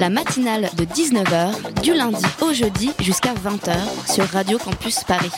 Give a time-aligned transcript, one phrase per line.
[0.00, 5.30] La matinale de 19h, du lundi au jeudi jusqu'à 20h sur Radio Campus Paris.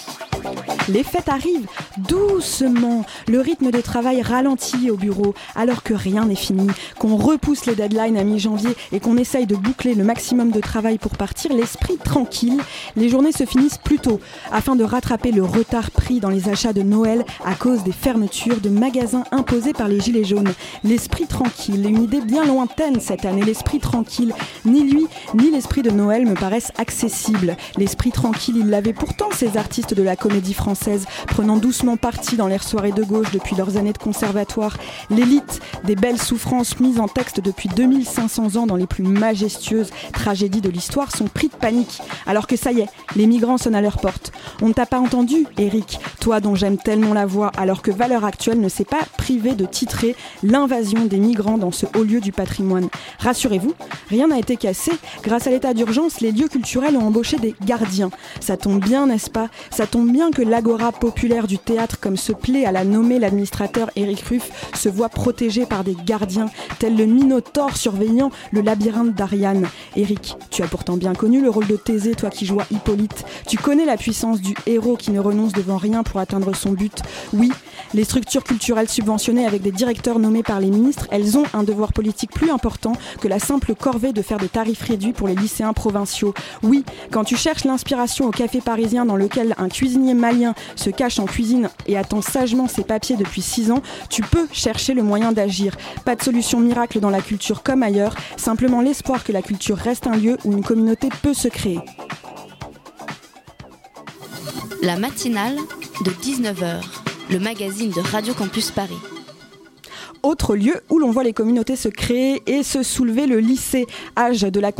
[0.88, 1.66] Les fêtes arrivent
[1.98, 3.04] doucement.
[3.28, 6.66] Le rythme de travail ralentit au bureau alors que rien n'est fini,
[6.98, 10.98] qu'on repousse les deadlines à mi-janvier et qu'on essaye de boucler le maximum de travail
[10.98, 12.60] pour partir, l'esprit tranquille.
[12.96, 14.20] Les journées se finissent plus tôt
[14.50, 18.60] afin de rattraper le retard pris dans les achats de Noël à cause des fermetures
[18.60, 20.52] de magasins imposées par les Gilets jaunes.
[20.84, 23.42] L'esprit tranquille, une idée bien lointaine cette année.
[23.42, 24.34] L'esprit tranquille,
[24.64, 27.56] ni lui ni l'esprit de Noël me paraissent accessibles.
[27.76, 32.46] L'esprit tranquille, il l'avait pourtant ces artistes de la comédie française, prenant doucement parti dans
[32.46, 34.76] l'air soirée de gauche depuis leurs années de conservatoire.
[35.10, 40.60] L'élite des belles souffrances mises en texte depuis 2500 ans dans les plus majestueuses tragédies
[40.60, 42.00] de l'histoire sont pris de panique.
[42.26, 44.32] Alors que ça y est, les migrants sonnent à leur porte.
[44.62, 48.24] On ne t'a pas entendu, Eric, toi dont j'aime tellement la voix, alors que Valeur
[48.24, 52.32] Actuelle ne s'est pas privée de titrer l'invasion des migrants dans ce haut lieu du
[52.32, 52.88] patrimoine.
[53.18, 53.74] Rassurez-vous,
[54.08, 54.92] rien n'a été cassé.
[55.22, 58.10] Grâce à l'état d'urgence, les lieux culturels ont embauché des gardiens.
[58.40, 59.48] Ça tombe bien, n'est-ce pas?
[59.70, 61.58] Ça tombe bien que l'agora populaire du
[62.00, 66.50] comme se plaît à la nommer l'administrateur Éric Ruff, se voit protégé par des gardiens,
[66.78, 69.66] tel le Minotaure surveillant le labyrinthe d'Ariane.
[69.96, 73.24] Éric, tu as pourtant bien connu le rôle de Thésée, toi qui jouas Hippolyte.
[73.46, 77.02] Tu connais la puissance du héros qui ne renonce devant rien pour atteindre son but.
[77.32, 77.50] Oui,
[77.94, 81.92] les structures culturelles subventionnées avec des directeurs nommés par les ministres, elles ont un devoir
[81.92, 85.72] politique plus important que la simple corvée de faire des tarifs réduits pour les lycéens
[85.72, 86.34] provinciaux.
[86.62, 91.18] Oui, quand tu cherches l'inspiration au café parisien dans lequel un cuisinier malien se cache
[91.18, 95.32] en cuisine et attend sagement ses papiers depuis 6 ans, tu peux chercher le moyen
[95.32, 95.76] d'agir.
[96.04, 100.06] Pas de solution miracle dans la culture comme ailleurs, simplement l'espoir que la culture reste
[100.06, 101.80] un lieu où une communauté peut se créer.
[104.82, 105.56] La matinale
[106.04, 106.82] de 19h,
[107.30, 108.98] le magazine de Radio Campus Paris.
[110.22, 113.86] Autre lieu où l'on voit les communautés se créer et se soulever, le lycée.
[114.16, 114.70] Âge de la,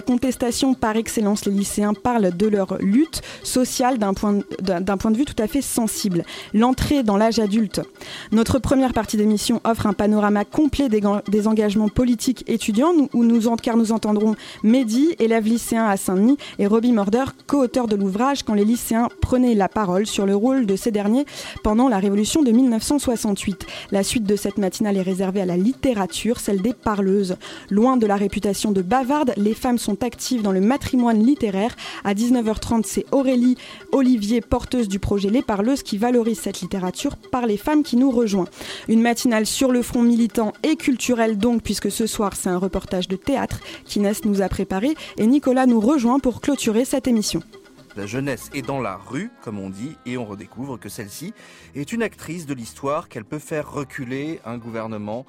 [0.00, 5.42] contestation par excellence, les lycéens parlent de leur lutte sociale d'un point, de vue tout
[5.42, 6.24] à fait sensible.
[6.54, 7.82] L'entrée dans l'âge adulte.
[8.32, 13.76] Notre première partie d'émission offre un panorama complet des, engagements politiques étudiants, où nous, car
[13.76, 18.64] nous entendrons Mehdi, élève lycéen à Saint-Denis, et Robbie Morder, co-auteur de l'ouvrage Quand les
[18.64, 21.26] lycéens prenaient la parole sur le rôle de ces derniers
[21.62, 23.66] pendant la révolution de 1968.
[23.90, 27.34] La suite de cette matinale est réservée à la littérature, celle des parleuses.
[27.70, 31.74] Loin de la réputation de bavarde, les femmes sont actives dans le matrimoine littéraire.
[32.04, 33.56] À 19h30, c'est Aurélie
[33.90, 38.12] Olivier, porteuse du projet Les Parleuses, qui valorise cette littérature par les femmes qui nous
[38.12, 38.46] rejoint.
[38.86, 43.08] Une matinale sur le front militant et culturel donc, puisque ce soir c'est un reportage
[43.08, 47.42] de théâtre qu'Inès nous a préparé et Nicolas nous rejoint pour clôturer cette émission.
[48.00, 51.34] La jeunesse est dans la rue, comme on dit, et on redécouvre que celle-ci
[51.74, 55.26] est une actrice de l'histoire, qu'elle peut faire reculer un gouvernement,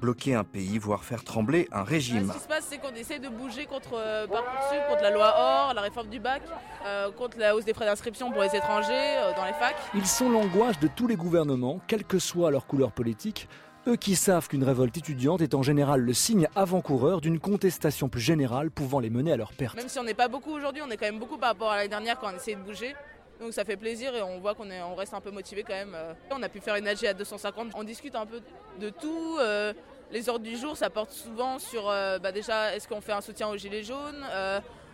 [0.00, 2.28] bloquer un pays, voire faire trembler un régime.
[2.28, 5.34] Ce qui se passe, c'est qu'on essaie de bouger contre euh, Parcoursup, contre la loi
[5.36, 6.42] OR, la réforme du bac,
[6.86, 9.74] euh, contre la hausse des frais d'inscription pour les étrangers euh, dans les facs.
[9.96, 13.48] Ils sont l'angoisse de tous les gouvernements, quelle que soit leur couleur politique,
[13.86, 18.20] eux qui savent qu'une révolte étudiante est en général le signe avant-coureur d'une contestation plus
[18.20, 19.76] générale pouvant les mener à leur perte.
[19.76, 21.76] Même si on n'est pas beaucoup aujourd'hui, on est quand même beaucoup par rapport à
[21.76, 22.94] l'année dernière quand on essayait de bouger.
[23.40, 25.94] Donc ça fait plaisir et on voit qu'on on reste un peu motivé quand même.
[25.94, 26.14] euh.
[26.30, 27.72] On a pu faire une AG à 250.
[27.74, 28.40] On discute un peu
[28.80, 29.36] de tout.
[29.40, 29.72] euh,
[30.10, 33.20] les ordres du jour, ça porte souvent sur euh, bah déjà, est-ce qu'on fait un
[33.20, 34.24] soutien aux Gilets jaunes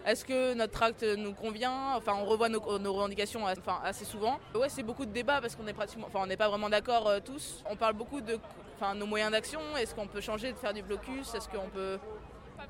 [0.07, 1.95] Est-ce que notre acte nous convient?
[1.95, 4.41] Enfin, on revoit nos, revendications assez souvent.
[4.55, 7.63] Ouais, c'est beaucoup de débats parce qu'on enfin, on n'est pas vraiment d'accord tous.
[7.71, 8.39] On parle beaucoup de,
[8.83, 9.61] enfin, nos moyens d'action.
[9.77, 11.99] Est-ce qu'on peut changer de faire du blocus Est-ce qu'on peut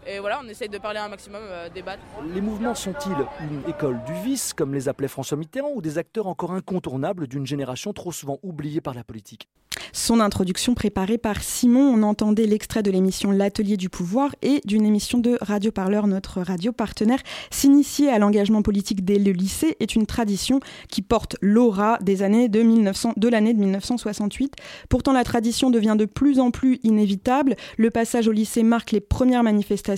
[0.06, 2.02] et voilà, on essaye de parler un maximum, euh, débattre.
[2.34, 6.26] Les mouvements sont-ils une école du vice, comme les appelait François Mitterrand, ou des acteurs
[6.26, 9.48] encore incontournables d'une génération trop souvent oubliée par la politique?
[9.92, 14.86] Son introduction préparée par Simon, on entendait l'extrait de l'émission L'Atelier du pouvoir et d'une
[14.86, 17.18] émission de Radio Parleur, notre radio partenaire.
[17.50, 22.48] S'initier à l'engagement politique dès le lycée est une tradition qui porte l'aura des années
[22.48, 24.54] de, 1900, de l'année de 1968.
[24.88, 27.56] Pourtant, la tradition devient de plus en plus inévitable.
[27.76, 29.91] Le passage au lycée marque les premières manifestations.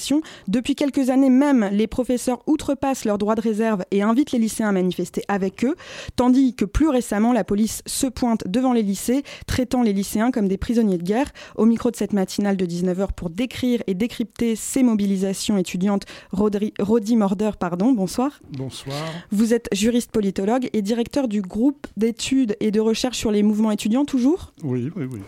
[0.49, 4.69] Depuis quelques années même, les professeurs outrepassent leurs droits de réserve et invitent les lycéens
[4.69, 5.75] à manifester avec eux,
[6.17, 10.49] tandis que plus récemment, la police se pointe devant les lycées, traitant les lycéens comme
[10.49, 11.31] des prisonniers de guerre.
[11.57, 17.17] Au micro de cette matinale de 19h pour décrire et décrypter ces mobilisations étudiantes, Rodi
[17.17, 18.41] Morder, pardon, bonsoir.
[18.57, 18.97] Bonsoir.
[19.31, 23.71] Vous êtes juriste politologue et directeur du groupe d'études et de recherche sur les mouvements
[23.71, 24.53] étudiants, toujours?
[24.63, 25.21] Oui, oui, oui.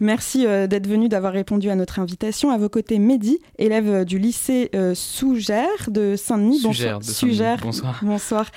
[0.00, 2.50] Merci euh, d'être venu, d'avoir répondu à notre invitation.
[2.50, 6.60] À vos côtés, Mehdi, élève euh, du lycée euh, Sougère de Saint-Denis.
[6.62, 7.00] Bonsoir.
[7.62, 8.00] Bonsoir.
[8.02, 8.50] Bonsoir.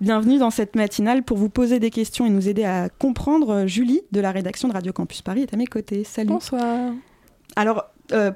[0.00, 3.66] Bienvenue dans cette matinale pour vous poser des questions et nous aider à comprendre.
[3.66, 6.04] Julie, de la rédaction de Radio Campus Paris, est à mes côtés.
[6.04, 6.28] Salut.
[6.28, 6.92] Bonsoir.
[7.56, 7.84] Alors,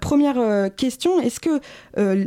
[0.00, 1.60] première question, est-ce que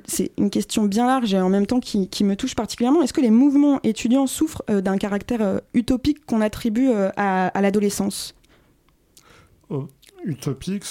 [0.05, 3.21] c'est une question bien large et en même temps qui, me touche particulièrement Est-ce que
[3.21, 8.33] les mouvements étudiants souffrent d'un caractère utopique qu'on attribue à, à l'adolescence?
[9.69, 9.87] Oh,
[10.25, 10.83] utopique,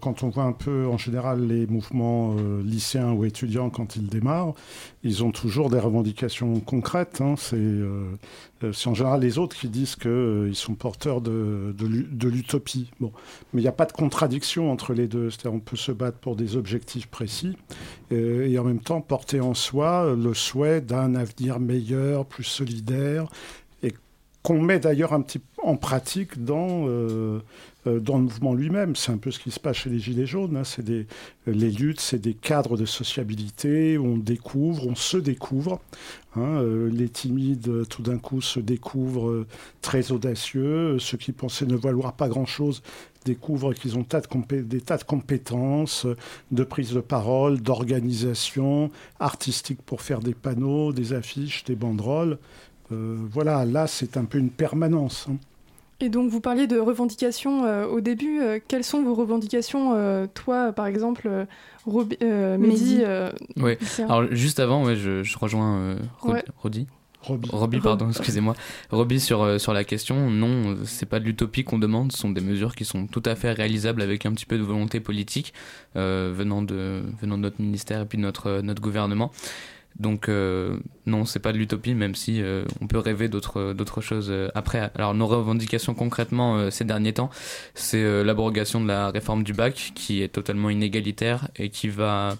[0.00, 4.06] quand on voit un peu en général les mouvements euh, lycéens ou étudiants quand ils
[4.06, 4.54] démarrent,
[5.02, 7.20] ils ont toujours des revendications concrètes.
[7.20, 7.34] Hein.
[7.52, 8.10] Euh,
[8.64, 11.74] euh, c'est en général les autres qui disent qu'ils sont porteurs de,
[12.26, 12.90] l'utopie.
[13.00, 13.12] Bon.
[13.52, 15.30] Mais il n'y a pas de contradiction entre les deux.
[15.30, 17.56] C'est-à-dire on peut se battre pour des objectifs précis
[18.10, 23.26] et en même temps porter en soi le souhait d'un avenir meilleur, plus solidaire
[23.82, 23.94] et
[24.42, 27.40] qu'on met d'ailleurs un petit en pratique dans euh,
[28.00, 28.96] dans le mouvement lui-même.
[28.96, 30.56] C'est un peu ce qui se passe chez les Gilets jaunes.
[30.56, 30.64] Hein.
[30.64, 31.06] C'est des,
[31.46, 33.98] les luttes, c'est des cadres de sociabilité.
[33.98, 35.80] On découvre, on se découvre.
[36.36, 36.40] Hein.
[36.40, 39.46] Euh, les timides, tout d'un coup, se découvrent euh,
[39.80, 40.98] très audacieux.
[40.98, 42.82] Ceux qui pensaient ne valoir pas grand-chose
[43.24, 46.06] découvrent qu'ils ont des tas de compétences,
[46.50, 48.90] de prise de parole, d'organisation
[49.20, 52.38] artistique pour faire des panneaux, des affiches, des banderoles.
[52.90, 55.26] voilà, là, c'est un peu une permanence.
[55.28, 55.36] Hein.
[56.00, 58.40] Et donc vous parliez de revendications euh, au début.
[58.40, 61.46] Euh, quelles sont vos revendications, euh, toi par exemple,
[61.86, 63.02] Mehdi
[63.56, 65.96] Oui, alors juste avant, ouais, je, rejoins
[66.58, 66.86] Rodi.
[67.20, 67.80] Roby.
[67.80, 68.54] pardon, excusez-moi.
[68.90, 72.40] Roby sur, sur la question, non, c'est pas de l'utopie qu'on demande, ce sont des
[72.40, 75.52] mesures qui sont tout à fait réalisables avec un petit peu de volonté politique
[75.96, 79.32] venant, de, venant de notre ministère et puis de notre, notre gouvernement.
[79.98, 84.00] Donc euh, non, c'est pas de l'utopie, même si euh, on peut rêver d'autres d'autres
[84.00, 84.90] choses euh, après.
[84.94, 87.30] Alors nos revendications concrètement ces derniers temps,
[87.74, 92.36] c'est l'abrogation de la réforme du bac, qui est totalement inégalitaire et qui va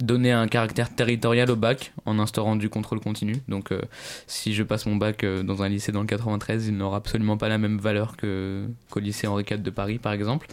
[0.00, 3.36] donner un caractère territorial au bac en instaurant du contrôle continu.
[3.48, 3.80] Donc euh,
[4.26, 7.36] si je passe mon bac euh, dans un lycée dans le 93, il n'aura absolument
[7.36, 10.46] pas la même valeur qu'au lycée Henri IV de Paris par exemple.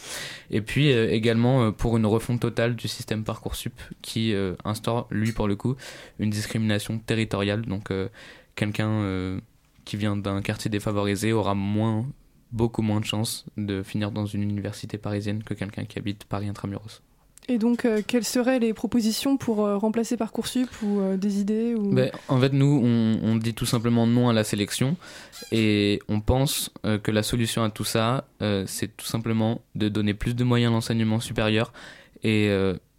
[0.50, 4.34] Et puis euh, également pour une refonte totale du système Parcoursup qui
[4.64, 5.76] instaure lui pour le coup
[6.20, 7.62] une discrimination territoriale.
[7.62, 7.92] Donc
[8.56, 9.40] quelqu'un
[9.86, 12.06] qui vient d'un quartier défavorisé aura moins
[12.52, 16.48] beaucoup moins de chances de finir dans une université parisienne que quelqu'un qui habite Paris
[16.48, 17.02] intramuros.
[17.48, 21.76] Et donc, euh, quelles seraient les propositions pour euh, remplacer Parcoursup ou euh, des idées
[21.76, 21.94] ou...
[21.94, 24.96] Ben, en fait, nous, on, on, dit tout simplement non à la sélection
[25.52, 26.72] et on pense
[27.04, 28.26] que la solution à tout ça,
[28.66, 31.74] c'est tout simplement de donner plus de moyens à l'enseignement supérieur
[32.26, 32.50] et,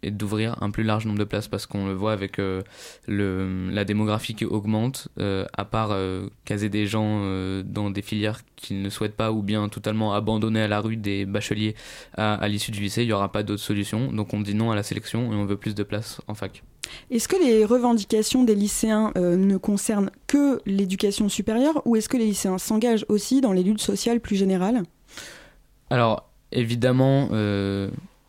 [0.03, 2.61] et d'ouvrir un plus large nombre de places parce qu'on le voit avec euh,
[3.07, 7.21] le, la démographie qui augmente, euh, à part euh, caser des gens
[7.63, 11.25] dans des filières qu'ils ne souhaitent pas ou bien totalement abandonner à la rue des
[11.25, 11.75] bacheliers
[12.15, 14.11] à, à l'issue du lycée, il n'y aura pas d'autre solution.
[14.11, 16.63] Donc on dit non à la sélection et on veut plus de places en fac.
[17.11, 22.25] Est-ce que les revendications des lycéens ne concernent que l'éducation supérieure ou est-ce que les
[22.25, 24.83] lycéens s'engagent aussi dans les luttes sociales plus générales?
[25.89, 27.29] Alors évidemment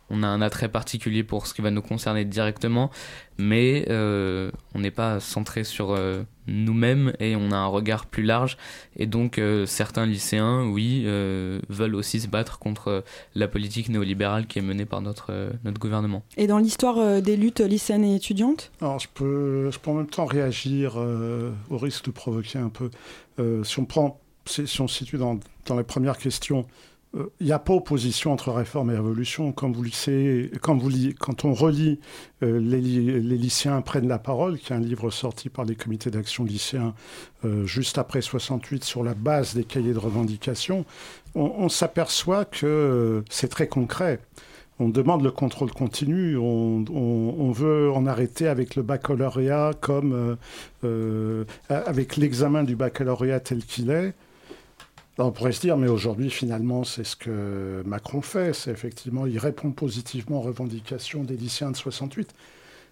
[0.09, 2.89] on a un attrait particulier pour ce qui va nous concerner directement,
[3.37, 8.23] mais euh, on n'est pas centré sur euh, nous-mêmes et on a un regard plus
[8.23, 8.57] large.
[8.97, 11.03] Et donc euh, certains lycéens, oui,
[11.69, 13.03] veulent aussi se battre contre
[13.35, 16.23] la politique néolibérale qui est menée par notre, notre gouvernement.
[16.37, 18.71] Et dans l'histoire des luttes lycéennes et étudiantes?
[18.81, 22.89] Alors je peux, je peux en même temps réagir au risque de provoquer un peu.
[23.63, 26.65] si on prend, si on se situe dans, dans les premières questions,
[27.13, 29.51] il euh, n'y a pas opposition entre réforme et révolution.
[29.51, 31.99] Quand, vous lisez, quand, vous quand on relit
[32.43, 36.43] euh, les, lycéens prennent la parole, qui est un livre sorti par les comités d'action
[36.43, 36.93] lycéens
[37.45, 40.85] euh, juste après 68 sur la base des cahiers de revendication,
[41.35, 44.19] on, s'aperçoit que c'est très concret.
[44.79, 50.37] On demande le contrôle continu, on, veut en arrêter avec le baccalauréat comme
[51.69, 54.15] avec l'examen du baccalauréat tel qu'il est
[55.25, 58.53] on pourrait se dire, mais aujourd'hui, finalement, c'est ce que Macron fait.
[58.53, 62.33] C'est effectivement, il répond positivement aux revendications des lycéens de 68.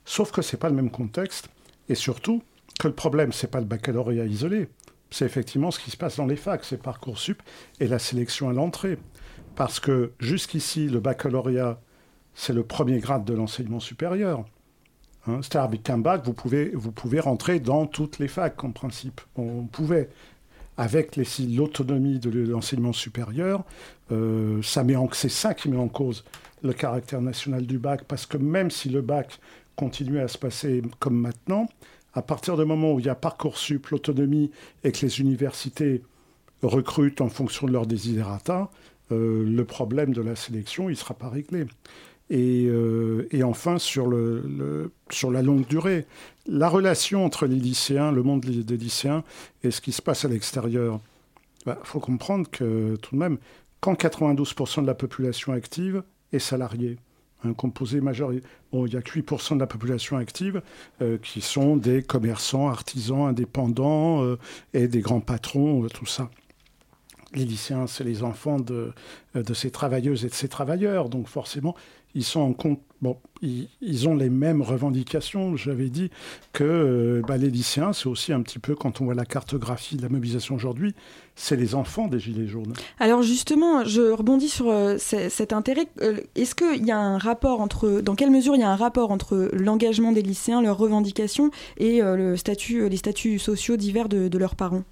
[0.06, 1.50] Sauf que ce n'est pas le même contexte.
[1.90, 2.42] Et surtout,
[2.80, 4.70] que le problème, ce n'est pas le baccalauréat isolé.
[5.10, 7.42] C'est effectivement ce qui se passe dans les facs, c'est Parcoursup
[7.80, 8.98] et la sélection à l'entrée.
[9.56, 11.80] Parce que jusqu'ici, le baccalauréat,
[12.36, 14.46] c'est le premier grade de l'enseignement supérieur.
[15.28, 18.72] Hein, C'est-à-dire avec un bac, vous pouvez, vous pouvez rentrer dans toutes les facs, en
[18.72, 19.22] principe.
[19.36, 20.10] On pouvait.
[20.78, 23.64] Avec l'autonomie de l'enseignement supérieur,
[24.12, 26.24] euh, ça met en, c'est ça qui met en cause
[26.64, 29.40] le caractère national du bac, parce que même si le bac
[29.76, 31.68] continuait à se passer comme maintenant,
[32.14, 34.52] à partir du moment où il y a Parcoursup, l'autonomie
[34.84, 36.02] et que les universités
[36.64, 38.70] recrutent en fonction de leurs desiderata,
[39.12, 41.66] euh, le problème de la sélection, il ne sera pas réglé.
[42.30, 46.06] Et, euh, et enfin, sur, le, sur la longue durée,
[46.46, 49.24] la relation entre les lycéens, le monde des lycéens
[49.64, 51.00] et ce qui se passe à l'extérieur,
[51.62, 53.38] il bah, faut comprendre que tout de même,
[53.80, 56.04] quand 92% de la population active
[56.34, 56.98] est salariée,
[57.44, 58.32] un composé majeur.
[58.72, 60.62] Bon, il n'y a que 8% de la population active
[61.02, 64.38] euh, qui sont des commerçants, artisans, indépendants euh,
[64.74, 66.30] et des grands patrons, tout ça.
[67.34, 68.94] Les lycéens, c'est les enfants de,
[69.36, 71.10] de ces travailleuses et de ces travailleurs.
[71.10, 71.76] Donc forcément,
[72.18, 72.82] ils sont en compte.
[73.00, 76.10] Bon, ils, ont les mêmes revendications, j'avais dit,
[76.52, 79.98] que euh, bah, les lycéens, c'est aussi un petit peu, quand on voit la cartographie
[79.98, 80.96] de la mobilisation aujourd'hui,
[81.36, 82.74] c'est les enfants des Gilets jaunes.
[83.00, 85.86] Alors justement, je rebondis sur euh, cet intérêt.
[86.02, 88.76] Euh, est-ce qu'il y a un rapport entre, dans quelle mesure il y a un
[88.76, 94.28] rapport entre l'engagement des lycéens, leurs revendications et le statut, les statuts sociaux divers de,
[94.28, 94.84] de leurs parents?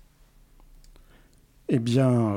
[1.69, 2.35] Eh bien,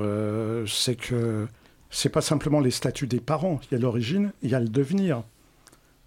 [0.67, 1.47] c'est que
[1.91, 3.61] c'est pas simplement les statuts des parents.
[3.65, 5.23] Il y a l'origine, il y a le devenir.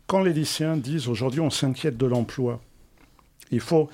[0.08, 2.62] Quand les lycéens disent aujourd'hui on s'inquiète de l'emploi,
[3.52, 3.90] il faut,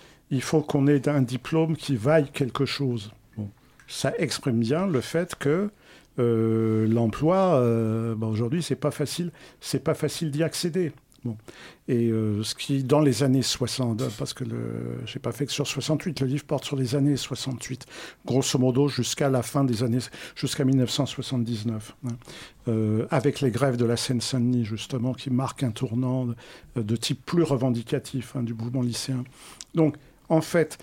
[0.62, 3.12] qu'on ait un diplôme qui vaille quelque chose.
[3.88, 5.70] Ça exprime bien le fait que
[6.20, 9.32] euh, l'emploi, euh, bah, aujourd'hui, c'est pas facile,
[9.84, 10.92] pas facile d'y accéder.
[11.88, 15.52] Et euh, ce qui, dans les années 60, parce que je n'ai pas fait que
[15.52, 17.86] sur 68, le livre porte sur les années 68,
[18.26, 20.00] grosso modo jusqu'à la fin des années,
[20.36, 22.10] jusqu'à 1979, hein.
[22.68, 26.28] euh, avec les grèves de la Seine-Saint-Denis, justement, qui marquent un tournant
[26.76, 29.24] de, type plus revendicatif hein, du mouvement lycéen.
[29.74, 29.96] Donc,
[30.30, 30.78] en fait,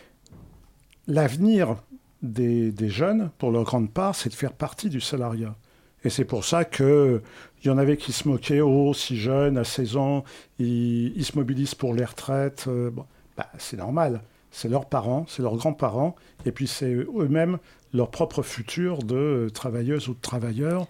[1.06, 1.76] l'avenir
[2.22, 5.54] des jeunes, pour leur grande part, c'est de faire partie du salariat.
[6.04, 7.20] Et c'est pour ça qu'il
[7.64, 10.24] y en avait qui se moquaient, oh, si jeune, à 16 ans,
[10.58, 12.66] ils, se mobilisent pour les retraites.
[12.68, 12.90] Euh,
[13.36, 14.22] bah, c'est normal.
[14.50, 16.14] C'est leurs parents, c'est leurs grands-parents,
[16.46, 17.58] et puis c'est eux-mêmes
[17.92, 20.86] leur propre futur de travailleuses ou de travailleurs.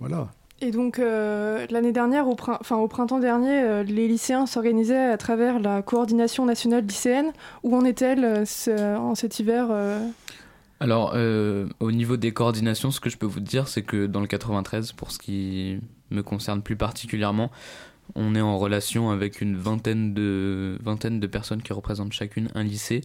[0.00, 0.28] Voilà.
[0.60, 5.60] Et donc, euh, l'année dernière, au, au, printemps dernier, euh, les lycéens s'organisaient à travers
[5.60, 7.32] la coordination nationale lycéenne.
[7.62, 8.44] Où en est-elle
[8.76, 9.68] en cet hiver
[10.80, 14.20] alors, euh, au niveau des coordinations, ce que je peux vous dire, c'est que dans
[14.20, 15.80] le 93, pour ce qui
[16.10, 17.50] me concerne plus particulièrement,
[18.14, 22.62] on est en relation avec une vingtaine de, vingtaine de personnes qui représentent chacune un
[22.62, 23.02] lycée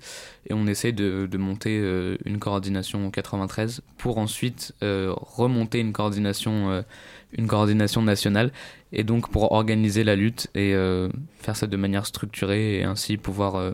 [0.49, 5.91] et on essaie de, monter euh, une coordination en 93 pour ensuite euh, remonter une
[5.91, 6.85] coordination,
[7.37, 8.53] une coordination nationale
[8.93, 10.73] et donc pour organiser la lutte et
[11.39, 13.73] faire ça de manière structurée et ainsi pouvoir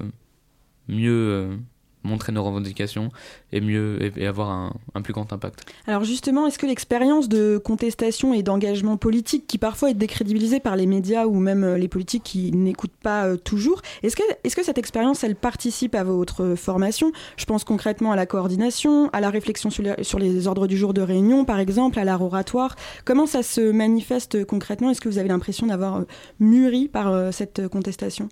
[0.88, 1.60] mieux
[2.04, 3.12] montrer nos revendications
[3.52, 5.66] et mieux et, avoir un, plus grand impact.
[5.88, 10.76] Alors justement, est-ce que l'expérience de contestation et d'engagement politique, qui parfois est décrédibilisée par
[10.76, 14.56] les médias ou même euh, les politiques qui n'écoutent pas euh, toujours, est-ce que, est-ce
[14.56, 17.12] que cette expérience, elle participe à votre formation?
[17.38, 20.78] Je pense concrètement à la coordination, à la réflexion sur les, sur les ordres du
[20.78, 22.76] jour de réunion, par exemple, à l'art oratoire.
[23.06, 24.92] Comment ça se manifeste concrètement?
[24.92, 26.04] Est-ce que vous avez l'impression d'avoir euh,
[26.40, 28.30] mûri par cette contestation?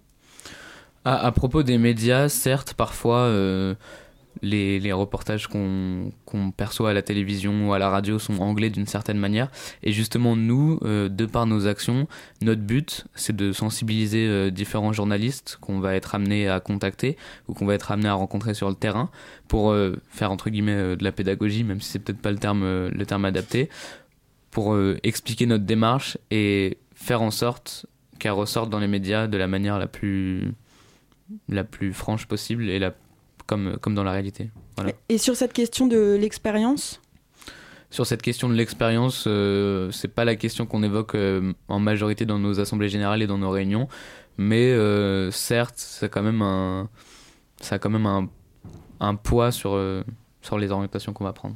[1.07, 3.75] À, propos des médias, certes, parfois, euh,
[4.41, 6.11] les, reportages qu'on
[6.55, 9.49] perçoit à la télévision ou à la radio sont anglais d'une certaine manière.
[9.83, 12.07] Et justement, nous, euh, de par nos actions,
[12.41, 17.15] notre but, c'est de sensibiliser euh, différents journalistes qu'on va être amené à contacter
[17.47, 19.09] ou qu'on va être amené à rencontrer sur le terrain
[19.47, 19.73] pour
[20.09, 23.23] faire, entre guillemets, de la pédagogie, même si c'est peut-être pas le terme, le terme
[23.23, 23.69] adapté,
[24.51, 27.85] pour expliquer notre démarche et faire en sorte
[28.19, 30.53] qu'elle ressorte dans les médias de la manière la plus
[31.49, 32.93] la plus franche possible et la,
[33.45, 34.51] comme, comme dans la réalité.
[35.09, 37.01] Et sur cette question de l'expérience?
[37.89, 42.25] Sur cette question de l'expérience, euh, c'est pas la question qu'on évoque euh, en majorité
[42.25, 43.87] dans nos assemblées générales et dans nos réunions,
[44.37, 46.89] mais euh, certes, ça a quand même un,
[47.61, 48.29] ça a quand même un,
[48.99, 49.81] un poids sur,
[50.41, 51.55] sur les orientations qu'on va prendre.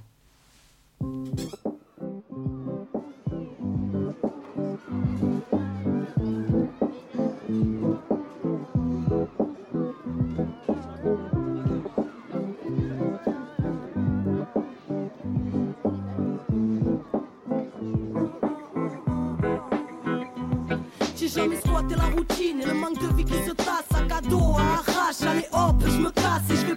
[21.81, 23.85] Jamais squatté la routine et le manque de vie qui se tasse.
[23.95, 26.75] À cadeau, à arrache, allez hop, je me casse et je vais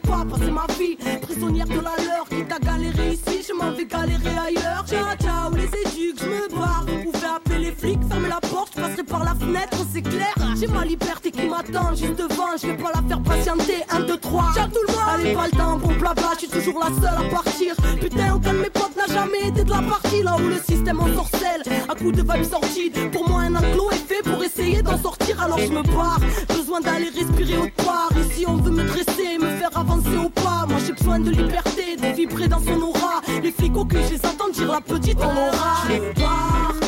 [9.93, 10.35] c'est clair.
[10.59, 13.83] J'ai ma liberté qui m'attend juste devant, je vais pas la faire patienter.
[13.91, 15.03] 1, 2, 3, Ciao tout le monde.
[15.09, 17.75] Allez, pas le temps, bon blabla, je suis toujours la seule à partir.
[18.01, 21.01] Putain, aucun de mes potes n'a jamais été de la partie là où le système
[21.01, 21.63] en sorcelle.
[21.89, 25.41] À coup de vibes sorties, pour moi un enclos est fait pour essayer d'en sortir,
[25.43, 26.21] alors je me barre.
[26.49, 28.11] Besoin d'aller respirer autre part.
[28.19, 30.67] Ici on veut me dresser, me faire avancer au pas.
[30.69, 33.21] Moi j'ai besoin de liberté, de vibrer dans son aura.
[33.43, 36.84] Les flics au cul, je les dire la petite en aura.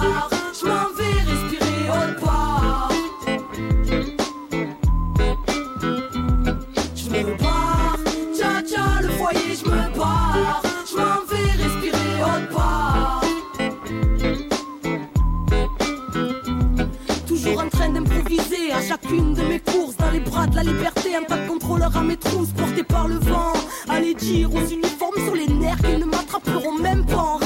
[0.00, 0.30] Barre.
[0.58, 2.90] Je m'en vais respirer autre part.
[6.94, 7.98] Je me barre,
[8.36, 10.62] tcha tcha, le foyer, je me barre.
[10.90, 13.22] Je m'en vais respirer autre part.
[17.26, 21.16] Toujours en train d'improviser à chacune de mes courses dans les bras de la liberté.
[21.16, 23.52] Un tas de contrôleurs à mes trousses portés par le vent.
[23.88, 27.38] Allez dire aux uniformes sur les nerfs qu'ils ne m'attraperont même pas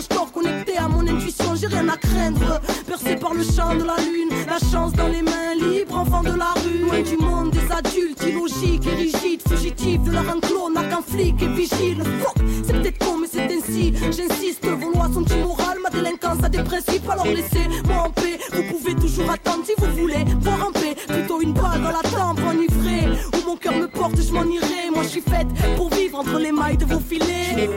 [0.00, 2.60] je dors connecté à mon intuition, j'ai rien à craindre.
[2.86, 6.36] Percé par le champ de la lune, la chance dans les mains libres, enfant de
[6.36, 6.78] la rue.
[6.78, 11.42] Loin du monde des adultes, illogiques et rigides, fugitifs de leur enclos, n'a qu'un flic
[11.42, 12.02] et vigile.
[12.64, 13.92] C'est peut-être con, mais c'est ainsi.
[14.12, 18.38] J'insiste, vos lois sont immorales, ma délinquance a des principes, alors laissez-moi en paix.
[18.52, 20.94] Vous pouvez toujours attendre si vous voulez voir en paix.
[21.08, 23.08] Plutôt une balle dans la tempe, enivrée.
[23.34, 24.90] Où mon cœur me porte, je m'en irai.
[24.94, 27.68] Moi je suis faite pour vivre entre les mailles de vos filets.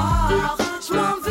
[0.00, 0.56] Foyer, je me barre.
[0.88, 1.29] Je m'en vais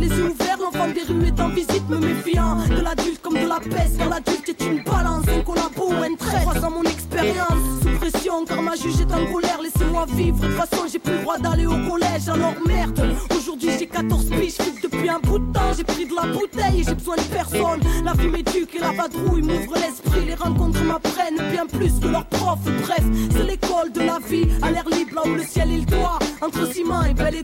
[0.00, 0.58] les yeux ouverts.
[0.60, 3.98] L'enfant des rues est en visite, me méfiant de l'adulte comme de la peste.
[3.98, 6.40] Car l'adulte est une balance, un collabo un trait.
[6.42, 9.58] Croisant mon expérience, sous pression, car ma juge est en colère.
[9.62, 12.28] Laissez-moi vivre, de toute façon j'ai plus le droit d'aller au collège.
[12.28, 13.00] Alors merde,
[13.36, 15.72] aujourd'hui j'ai 14 piges, depuis un bout de temps.
[15.76, 17.80] J'ai pris de la bouteille et j'ai besoin de personne.
[18.04, 20.26] La vie m'éduque et la vadrouille m'ouvre l'esprit.
[20.26, 22.64] Les rencontres m'apprennent bien plus que leurs profs.
[22.82, 25.86] Bref, c'est l'école de la vie, à l'air libre là où le ciel est le
[25.86, 26.18] toit.
[26.40, 27.43] Entre ciment et belle étoile.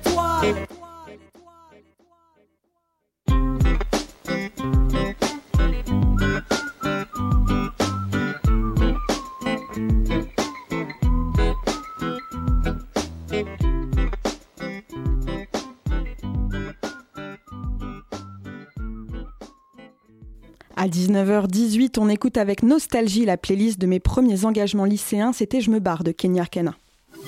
[20.91, 25.33] 19h18, on écoute avec nostalgie la playlist de mes premiers engagements lycéens.
[25.33, 26.75] C'était Je me barre de Kenya Arcana.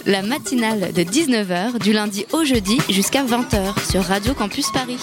[0.07, 4.99] La matinale de 19h du lundi au jeudi jusqu'à 20h sur Radio Campus Paris.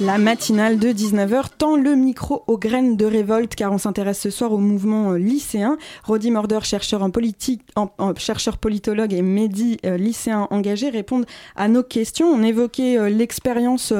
[0.00, 4.30] La matinale de 19h tend le micro aux graines de révolte car on s'intéresse ce
[4.30, 5.78] soir au mouvement euh, lycéen.
[6.02, 7.62] Rodi Morder, chercheur en politique,
[8.16, 12.26] chercheur politologue et Mehdi, euh, lycéen engagé, répondent à nos questions.
[12.26, 13.92] On évoquait euh, l'expérience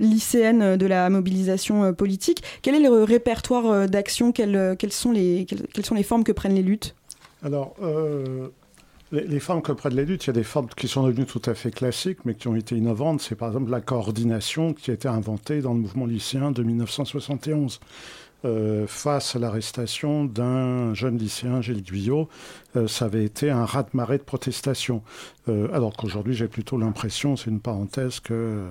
[0.00, 2.42] lycéenne de la mobilisation politique.
[2.62, 4.32] Quel est le répertoire d'action?
[4.32, 6.94] Quelles, sont les, quelles, sont les formes que prennent les luttes?
[7.42, 7.74] Alors,
[9.12, 11.42] les, formes que prennent les luttes, il y a des formes qui sont devenues tout
[11.44, 13.20] à fait classiques, mais qui ont été innovantes.
[13.20, 17.80] C'est par exemple la coordination qui a été inventée dans le mouvement lycéen de 1971.
[18.44, 22.28] Euh, face à l'arrestation d'un jeune lycéen, Gilles Guyot,
[22.74, 25.02] euh, ça avait été un raz-de-marée de protestation.
[25.48, 28.64] Euh, alors qu'aujourd'hui, j'ai plutôt l'impression, c'est une parenthèse, que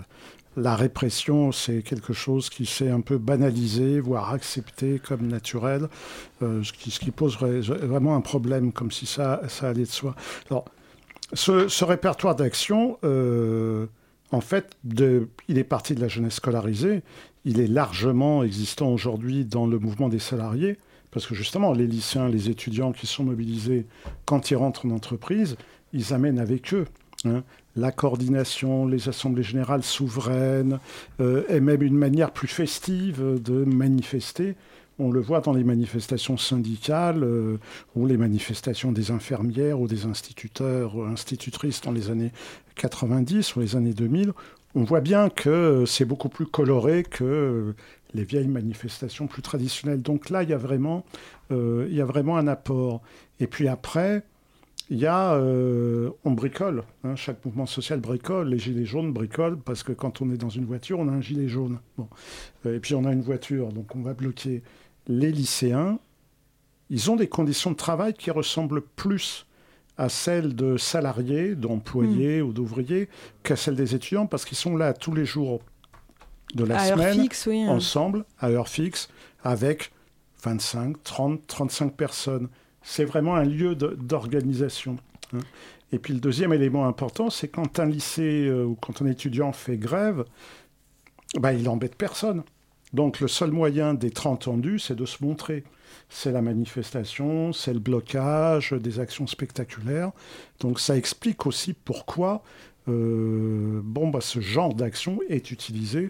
[0.58, 5.88] la répression, c'est quelque chose qui s'est un peu banalisé, voire accepté comme naturel,
[6.42, 10.16] euh, ce, qui, pose vra- vraiment un problème, comme si ça, allait de soi.
[10.50, 10.66] Alors,
[11.34, 13.86] ce, répertoire d'action, euh,
[14.32, 14.76] en fait,
[15.48, 17.04] il est parti de la jeunesse scolarisée,
[17.46, 20.78] il est largement existant aujourd'hui dans le mouvement des salariés,
[21.12, 23.86] parce que justement, les lycéens, les étudiants qui sont mobilisés,
[24.26, 25.56] quand ils rentrent en entreprise,
[25.94, 26.86] ils amènent avec eux
[27.26, 27.44] hein,
[27.76, 30.80] la coordination, les assemblées générales souveraines,
[31.20, 34.56] euh, et même une manière plus festive de manifester.
[35.00, 37.58] On le voit dans les manifestations syndicales euh,
[37.96, 42.32] ou les manifestations des infirmières ou des instituteurs institutrices dans les années
[42.76, 44.34] 90 ou les années 2000.
[44.76, 47.74] On voit bien que c'est beaucoup plus coloré que
[48.14, 50.02] les vieilles manifestations plus traditionnelles.
[50.02, 51.06] Donc là, il y a vraiment,
[51.52, 53.02] euh, il y a vraiment un apport.
[53.40, 54.24] Et puis après,
[54.92, 56.84] il y a, euh, on bricole.
[57.06, 58.50] hein, chaque mouvement social bricole.
[58.50, 61.22] Les gilets jaunes bricolent parce que quand on est dans une voiture, on a un
[61.22, 61.80] gilet jaune.
[61.98, 62.10] Bon.
[62.66, 64.64] Euh, Et puis on a une voiture, donc on va bloquer.
[65.08, 65.98] Les lycéens,
[66.90, 69.48] ils ont des conditions de travail qui ressemblent plus
[69.98, 72.48] à celle de salariés, d'employés hmm.
[72.48, 73.08] ou d'ouvriers
[73.44, 75.62] qu'à celle des étudiants parce qu'ils sont là tous les jours
[76.54, 77.70] de la semaine hein.
[77.70, 79.08] ensemble, à heure fixe,
[79.42, 79.94] avec
[80.44, 82.50] 25, 30, 35 personnes.
[82.82, 84.98] C'est vraiment un lieu d'organisation.
[85.34, 85.40] Hein.
[85.92, 89.52] Et puis le deuxième élément important, c'est quand un lycée euh, ou quand un étudiant
[89.52, 90.26] fait grève,
[91.40, 92.44] bah, il embête personne.
[92.94, 95.64] Donc le seul moyen d'être entendu, c'est de se montrer.
[96.10, 100.12] C'est la manifestation, c'est le blocage, des actions spectaculaires.
[100.60, 102.44] Donc ça explique aussi pourquoi
[102.88, 106.10] euh, bon, bah, ce genre d'action est utilisé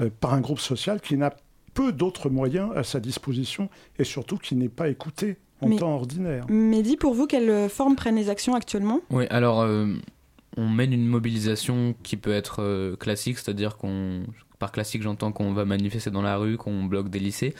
[0.00, 1.34] euh, par un groupe social qui n'a
[1.74, 6.44] peu d'autres moyens à sa disposition et surtout qui n'est pas écouté en temps ordinaire.
[6.48, 9.00] Mais dis pour vous, quelle forme prennent les actions actuellement?
[9.10, 9.86] Oui, alors euh,
[10.56, 14.24] on mène une mobilisation qui peut être classique, c'est-à-dire qu'on
[14.62, 17.52] par classique, j'entends qu'on va manifester dans la rue, qu'on bloque des lycées,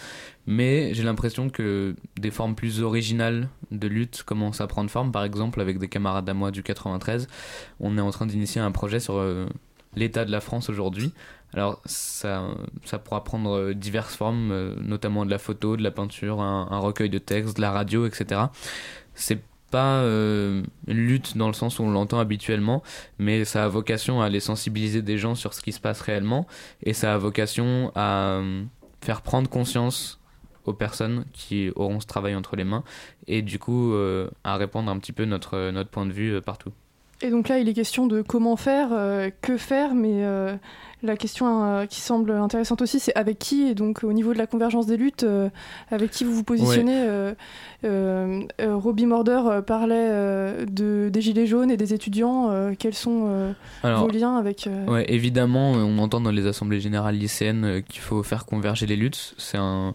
[0.47, 5.11] mais j'ai l'impression que des formes plus originales de lutte commencent à prendre forme.
[5.11, 7.27] Par exemple, avec des camarades à moi du 93,
[7.81, 9.47] on est en train d'initier un projet sur euh,
[9.95, 11.13] l'état de la France aujourd'hui.
[11.55, 12.47] Alors ça,
[12.85, 17.11] ça pourra prendre diverses formes, euh, notamment de la photo, de la peinture, un, recueil
[17.11, 18.43] de textes, de la radio, etc.
[19.15, 22.85] C'est pas euh, une lutte dans le sens où on l'entend habituellement,
[23.19, 26.47] mais ça a vocation à aller sensibiliser des gens sur ce qui se passe réellement
[26.85, 28.63] et ça a vocation à euh,
[29.01, 30.21] faire prendre conscience
[30.67, 32.85] aux personnes qui auront ce travail entre les mains
[33.27, 36.73] et du coup euh, à répandre un petit peu notre, notre point de vue partout.
[37.23, 38.91] Et donc là, il est question de comment faire,
[39.41, 40.25] que faire, mais
[41.03, 44.39] la question euh, qui semble intéressante aussi, c'est avec qui, et donc au niveau de
[44.39, 45.49] la convergence des luttes, euh,
[45.91, 47.33] avec qui vous vous positionnez
[47.85, 50.11] euh, Robbie Morder parlait
[50.67, 52.73] de, des Gilets jaunes et des étudiants.
[52.79, 54.69] quels sont vos liens avec...
[54.87, 59.35] Ouais, évidemment, on entend dans les assemblées générales lycéennes qu'il faut faire converger les luttes.
[59.39, 59.95] C'est un,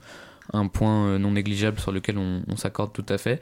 [0.52, 3.40] un, point non négligeable sur lequel on, on s'accorde tout à fait.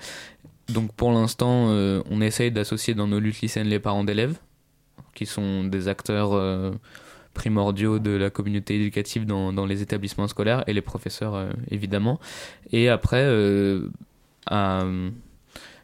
[0.70, 1.68] Donc pour l'instant,
[2.10, 4.38] on essaye d'associer dans nos luttes lycéennes les parents d'élèves,
[5.14, 6.34] qui sont des acteurs
[7.36, 12.20] primordiaux de la communauté éducative dans, les établissements scolaires et les professeurs euh, évidemment.
[12.72, 13.88] Et après, euh,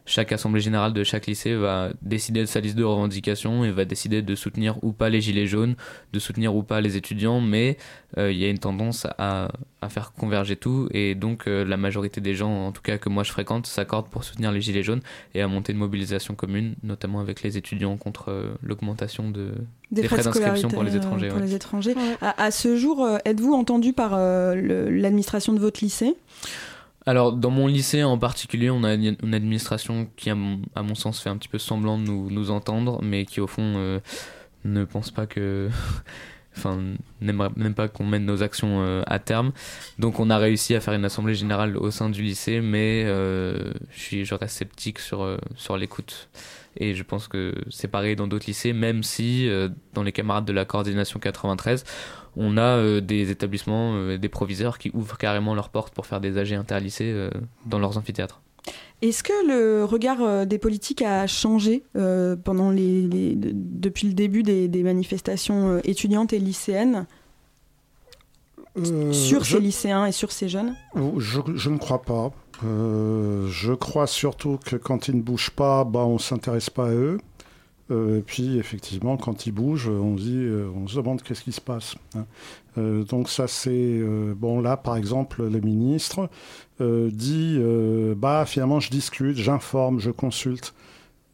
[0.05, 3.85] chaque assemblée générale de chaque lycée va décider de sa liste de revendications et va
[3.85, 5.75] décider de soutenir ou pas les gilets jaunes,
[6.13, 7.77] de soutenir ou pas les étudiants, mais
[8.17, 9.49] euh, il y a une tendance à,
[9.81, 13.09] à, faire converger tout et donc euh, la majorité des gens, en tout cas que
[13.09, 15.01] moi je fréquente, s'accordent pour soutenir les gilets jaunes
[15.33, 19.51] et à monter une mobilisation commune, notamment avec les étudiants contre euh, l'augmentation de,
[19.91, 21.29] des, frais, d'inscription pour les étrangers.
[21.29, 21.95] Pour les étrangers.
[22.21, 26.15] À, à, ce jour, êtes-vous entendu par l'administration de votre lycée?
[27.05, 31.29] Alors, dans mon lycée en particulier, on a une administration qui, à mon, sens, fait
[31.29, 33.99] un petit peu semblant de nous, entendre, mais qui, au fond, euh,
[34.65, 35.69] ne pense pas que.
[36.57, 36.79] enfin,
[37.21, 39.51] même pas qu'on mène nos actions euh, à terme.
[39.97, 43.73] Donc, on a réussi à faire une assemblée générale au sein du lycée, mais euh,
[43.89, 46.29] je, je reste sceptique sur, sur l'écoute.
[46.77, 49.49] Et je pense que c'est pareil dans d'autres lycées, même si,
[49.93, 51.83] dans les camarades de la coordination 93,
[52.37, 56.21] on a euh, des établissements, euh, des proviseurs qui ouvrent carrément leurs portes pour faire
[56.21, 57.29] des AG interlycées euh,
[57.65, 58.41] dans leurs amphithéâtres.
[59.01, 61.81] Est-ce que le regard des politiques a changé
[62.43, 67.07] pendant les, depuis le début des, manifestations étudiantes et lycéennes
[69.11, 70.75] sur ces lycéens et sur ces jeunes?
[71.17, 72.31] Je, je, ne crois pas.
[72.61, 76.91] je crois surtout que quand ils ne bougent pas, bah, on ne s'intéresse pas à
[76.91, 77.17] eux.
[77.91, 81.95] Euh, puis effectivement, quand il bouge, on se euh, demande qu'est-ce qui se passe.
[82.15, 82.25] Hein.
[82.77, 84.01] Euh, donc ça c'est
[84.33, 86.29] bon là par exemple le ministre
[86.79, 87.59] dit
[88.15, 90.73] bah finalement je discute, j'informe, je consulte.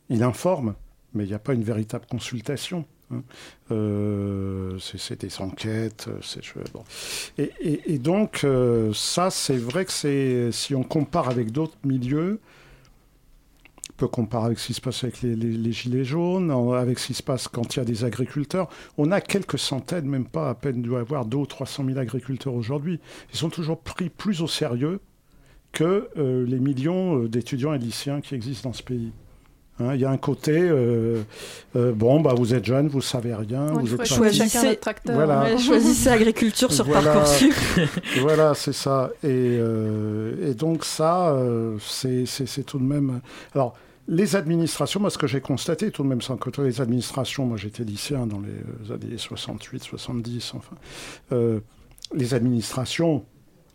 [0.10, 0.74] Il informe,
[1.14, 2.86] mais il n'y a pas une véritable consultation.
[3.12, 3.22] Hein.
[4.80, 6.10] c'est des enquêtes,
[7.38, 8.46] et, et, donc
[8.94, 12.42] ça c'est vrai que c'est si on compare avec d'autres milieux,
[13.98, 17.24] peut comparer avec ce qui se passe avec les, gilets jaunes, avec ce qui se
[17.24, 18.70] passe quand il y a des agriculteurs.
[18.98, 22.54] On a quelques centaines, même pas à peine, doit avoir 200 ou 300 000 agriculteurs
[22.54, 23.00] aujourd'hui.
[23.34, 25.00] Ils sont toujours pris plus au sérieux
[25.74, 29.12] que euh, les millions euh, d'étudiants et de lycéens qui existent dans ce pays.
[29.80, 31.22] Hein, il y a un côté, euh,
[31.76, 33.66] bon, bah, vous êtes jeune, vous savez rien.
[33.66, 35.56] vous êtes choisissez, voilà.
[35.58, 37.54] choisissez agriculture sur voilà, Parcoursup.
[38.22, 39.12] voilà, c'est ça.
[39.24, 39.60] Et,
[40.48, 41.38] et, donc ça,
[41.80, 43.22] c'est tout de même...
[43.54, 43.76] Alors,
[44.08, 47.58] les administrations, moi ce que j'ai constaté tout de même sans côté les administrations, moi
[47.58, 50.76] j'étais lycéen dans les années 68, 70, enfin,
[51.32, 51.60] euh,
[52.14, 53.26] les administrations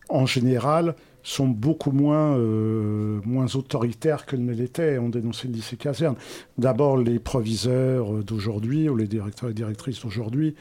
[0.08, 4.98] en général sont beaucoup moins, euh, moins autoritaires qu'elles ne l'étaient.
[4.98, 6.16] On dénonçait le lycée caserne.
[6.58, 10.56] D'abord les proviseurs d'aujourd'hui, ou les directeurs et directrices d'aujourd'hui,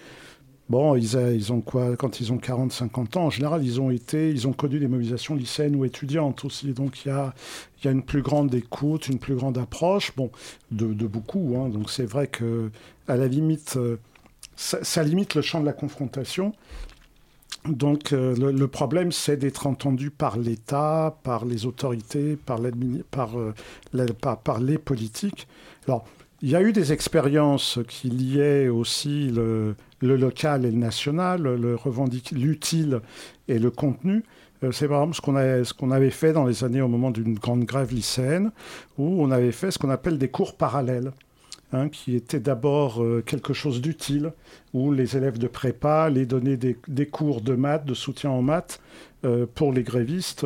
[0.71, 4.29] Bon, ils, ont quoi Quand ils ont 40, 50 ans, en général, ils ont été,
[4.29, 6.71] ils ont connu des mobilisations lycéennes ou étudiantes aussi.
[6.71, 7.33] Donc il y a,
[7.83, 10.31] une plus grande écoute, une plus grande approche, bon,
[10.71, 11.57] de, beaucoup.
[11.57, 11.67] Hein.
[11.67, 12.71] Donc c'est vrai que,
[13.09, 13.97] à la limite, euh,
[14.55, 16.53] ça, limite le champ de la confrontation.
[17.67, 23.53] Donc euh, le, problème, c'est d'être entendu par l'État, par les autorités, par, euh,
[24.21, 25.49] par, les politiques.
[25.85, 26.05] Alors,
[26.41, 31.77] il y a eu des expériences qui liaient aussi le, local et le national, le
[32.31, 33.01] l'utile
[33.47, 34.23] et le contenu.
[34.63, 35.17] Euh, c'est par exemple
[35.63, 38.51] ce qu'on, avait fait dans les années au moment d'une grande grève lycéenne,
[38.97, 41.11] où on avait fait ce qu'on appelle des cours parallèles.
[41.73, 44.33] Hein, qui était d'abord euh, quelque chose d'utile,
[44.73, 48.41] où les élèves de prépa les donnaient des, des, cours de maths, de soutien en
[48.41, 48.81] maths,
[49.23, 50.43] euh, pour les grévistes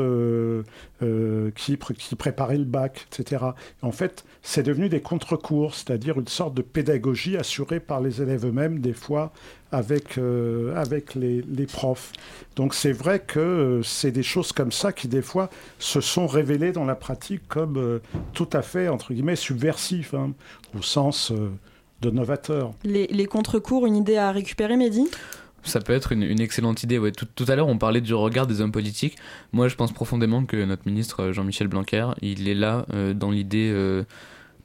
[1.46, 3.46] euh, qui, qui, préparaient le bac, etc.
[3.82, 8.46] En fait, c'est devenu des contre-cours, c'est-à-dire une sorte de pédagogie assurée par les élèves
[8.46, 9.32] eux-mêmes, des fois
[9.72, 10.18] avec,
[10.76, 12.14] avec les, profs.
[12.56, 16.72] Donc c'est vrai que c'est des choses comme ça qui, des fois, se sont révélées
[16.72, 18.00] dans la pratique comme
[18.32, 20.32] tout à fait, entre guillemets, subversifs, hein,
[20.78, 21.34] au sens
[22.02, 22.72] de novateur.
[22.86, 25.10] Les, les contre-cours, une idée à récupérer, Mehdi?
[25.66, 27.00] Ça peut être une, excellente idée.
[27.12, 29.18] Tout, à l'heure, on parlait du regard des hommes politiques.
[29.52, 33.32] Moi, je pense profondément que notre ministre euh, Jean-Michel Blanquer, il est là euh, dans
[33.32, 33.72] l'idée.
[33.74, 34.04] Euh,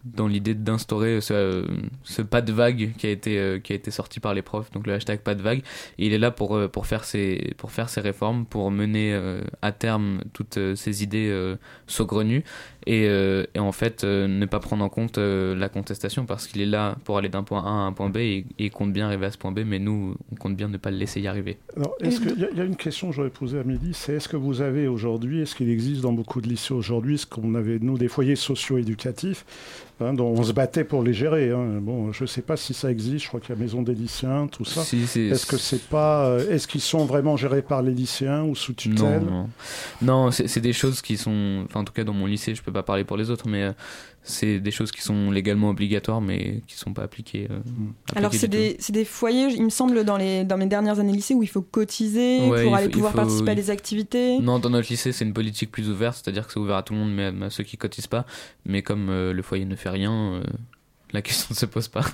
[0.03, 1.67] dans l'idée d'instaurer ce,
[2.05, 4.87] ce, pas de vague qui a été qui a été sorti par les profs donc
[4.87, 5.63] le hashtag pas de vague
[5.99, 9.15] il est là pour pour faire ses pour faire ses réformes pour mener
[9.61, 11.55] à terme toutes ces idées
[11.87, 12.45] saugrenues
[12.88, 16.62] euh, et, en fait euh, ne pas prendre en compte euh, la contestation parce qu'il
[16.62, 19.07] est là pour aller d'un point A à un point B et, il compte bien
[19.07, 21.29] arriver à ce point B, mais nous, on compte bien ne pas le laisser y
[21.29, 21.59] arriver.
[22.01, 24.61] Est-ce qu'il y, a une question que j'aurais posée à midi, c'est est-ce que vous
[24.61, 28.09] avez aujourd'hui, est-ce qu'il existe dans beaucoup de lycées aujourd'hui ce qu'on avait, nous, des
[28.09, 29.45] foyers socio-éducatifs
[30.01, 31.81] hein, dont on se battait pour les gérer hein.
[31.81, 33.95] Bon, je ne sais pas si ça existe, je crois qu'il y a Maison des
[33.95, 34.83] lycéens, tout ça.
[34.83, 36.38] est-ce que c'est pas...
[36.51, 39.23] est-ce qu'ils sont vraiment gérés par les lycéens ou sous tutelle?
[39.23, 39.49] Non,
[40.03, 40.27] non.
[40.27, 41.64] non c'est des choses qui sont...
[41.66, 43.63] Enfin, en tout cas, dans mon lycée, je peux pas parler pour les autres, mais
[43.63, 43.73] euh,
[44.23, 47.49] c'est des choses qui sont légalement obligatoires, mais qui ne sont pas appliquées.
[47.51, 47.61] Euh.
[48.15, 51.35] Alors, c'est des, des, foyers, il me semble, dans, les, dans mes dernières années lycée,
[51.35, 54.39] où il faut cotiser pour aller pouvoir participer à des activités.
[54.39, 56.93] Non, dans notre lycée, c'est une politique plus ouverte, c'est-à-dire que c'est ouvert à tout
[56.93, 58.27] le monde, mais à, ceux qui cotisent pas.
[58.65, 60.43] Mais comme euh, le foyer ne fait rien,
[61.13, 62.05] la question ne se pose pas.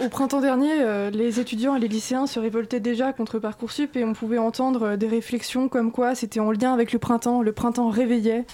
[0.00, 4.14] au printemps dernier, les étudiants et les lycéens se révoltaient déjà contre Parcoursup et on
[4.14, 8.46] pouvait entendre des réflexions comme quoi c'était en lien avec le printemps, le printemps réveillait.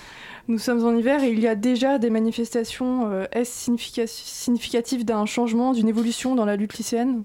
[0.48, 3.11] Nous sommes en hiver et il y a déjà des manifestations.
[3.11, 3.70] Euh, est-ce
[4.06, 7.24] significatif d'un changement, d'une évolution dans la lutte lycéenne?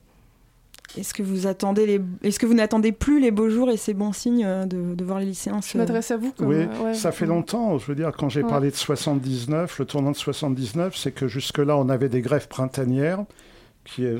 [0.97, 2.01] Est-ce que vous attendez les...
[2.23, 5.19] Est-ce que vous n'attendez plus les beaux jours et c'est bon signe euh, de, voir
[5.19, 5.73] les lycéens se...
[5.73, 6.34] Je m'adresse à vous.
[6.39, 7.77] oui, euh, ça fait longtemps.
[7.77, 11.77] Je veux dire, quand j'ai parlé de 79, le tournant de 79, c'est que jusque-là,
[11.77, 13.23] on avait des grèves printanières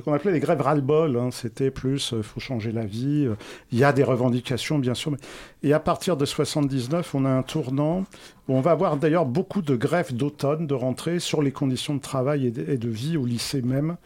[0.04, 1.18] qu'on appelait les grèves ras-le-bol.
[1.18, 1.30] Hein.
[1.32, 3.28] C'était plus, euh, faut changer la vie.
[3.72, 5.16] Il y a des revendications, bien sûr.
[5.64, 8.06] Et à partir de 79, on a un tournant
[8.48, 12.02] où on va avoir d'ailleurs beaucoup de grèves d'automne, de rentrée, sur les conditions de
[12.02, 13.98] travail et de, vie au lycée même.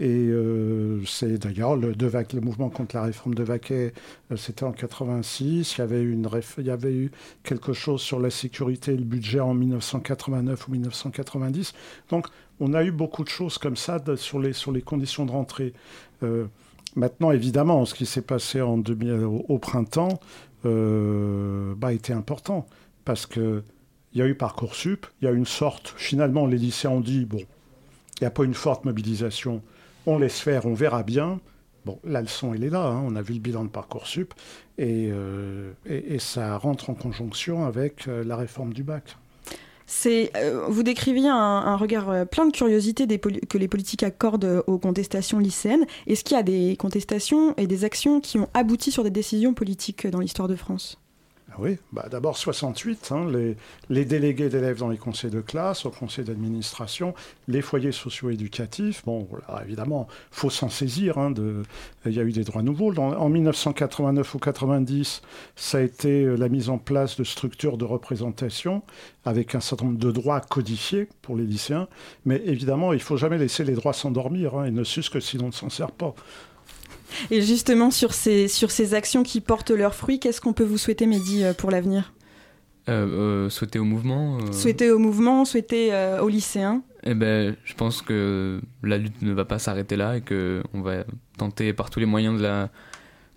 [0.00, 1.94] Et euh, c'est d'ailleurs le,
[2.40, 3.92] mouvement contre la réforme de Vaquet,
[4.32, 5.76] euh, c'était en 86.
[5.76, 7.10] Il y, avait il y avait eu
[7.44, 11.74] quelque chose sur la sécurité et le budget en 1989 ou 1990.
[12.08, 12.26] Donc
[12.62, 15.74] on a eu beaucoup de choses comme ça sur, les, conditions de rentrée.
[16.22, 16.46] Euh,
[16.94, 20.20] maintenant, évidemment, ce qui s'est passé au, printemps
[20.64, 22.64] euh, bah, était important
[23.04, 23.64] parce qu'il
[24.14, 27.40] y a eu Parcoursup, il y a une sorte, finalement, les lycéens ont dit, bon,
[27.40, 29.60] il n'y a pas une forte mobilisation,
[30.06, 31.40] on laisse faire, on verra bien.
[31.84, 33.02] Bon, la leçon, elle est là, hein.
[33.04, 34.34] on a vu le bilan de Parcoursup,
[34.78, 39.16] et, euh, et, ça rentre en conjonction avec la réforme du bac.
[40.06, 44.78] Euh, vous décriviez un, regard euh, plein de curiosité que les politiques accordent euh, aux
[44.78, 45.86] contestations lycéennes.
[46.06, 49.54] Est-ce qu'il y a des contestations et des actions qui ont abouti sur des décisions
[49.54, 51.01] politiques dans l'histoire de France?
[51.58, 53.26] Oui, bah d'abord 68, hein,
[53.88, 57.14] les, délégués d'élèves dans les conseils de classe, au conseil d'administration,
[57.48, 59.02] les foyers socio-éducatifs.
[59.04, 59.28] Bon,
[59.64, 61.18] évidemment, faut s'en saisir.
[61.18, 61.34] Hein,
[62.06, 62.92] il y a eu des droits nouveaux.
[62.98, 65.22] en 1989 ou 90,
[65.56, 68.82] ça a été euh, la mise en place de structures de représentation
[69.24, 71.88] avec un certain nombre de droits codifiés pour les lycéens.
[72.24, 75.38] Mais évidemment, il faut jamais laisser les droits s'endormir hein, et ne sus que si
[75.38, 76.14] l'on ne s'en sert pas.
[77.30, 80.78] Et justement, sur ces, sur ces actions qui portent leurs fruits, qu'est-ce qu'on peut vous
[80.78, 82.12] souhaiter, Mehdi, euh, pour l'avenir?
[82.88, 83.06] Euh,
[83.46, 86.82] euh, souhaiter au mouvement Souhaiter au mouvement, souhaiter aux lycéens?
[87.04, 91.04] Eh ben, je pense que la lutte ne va pas s'arrêter là et qu'on va
[91.38, 92.70] tenter par tous les moyens de la,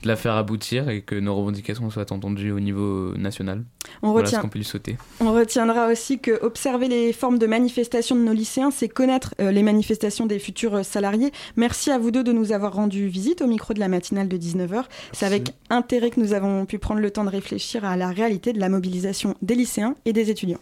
[0.06, 3.63] de la faire aboutir et que nos revendications soient entendues au niveau national.
[4.04, 4.39] On, retient...
[4.39, 4.98] qu'on peut lui sauter.
[5.20, 9.63] on retiendra aussi que observer les formes de manifestation de nos lycéens, c'est connaître les
[9.63, 11.32] manifestations des futurs salariés.
[11.56, 14.38] Merci à vous deux de nous avoir rendu visite au micro de la matinale de
[14.38, 14.84] 19h.
[15.12, 18.54] C'est avec intérêt que nous avons pu prendre le temps de réfléchir à la réalité
[18.54, 20.60] de la mobilisation des lycéens et des étudiants.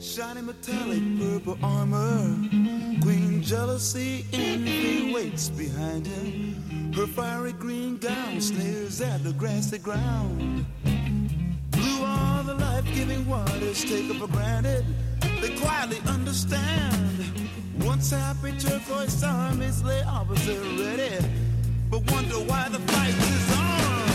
[0.00, 0.42] shiny
[3.42, 6.92] jealousy envy waits behind him.
[6.94, 10.66] Her fiery green gown sneers at the grassy ground.
[11.70, 14.84] Blue are the life-giving waters taken for granted.
[15.40, 17.22] They quietly understand.
[17.80, 21.24] Once happy turquoise armies lay opposite ready,
[21.90, 24.10] but wonder why the fight is on.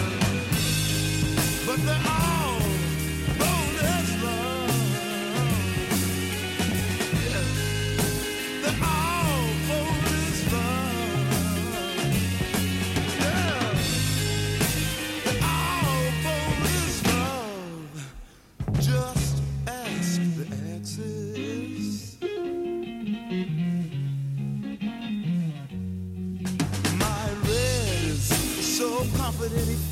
[1.66, 2.65] But they're all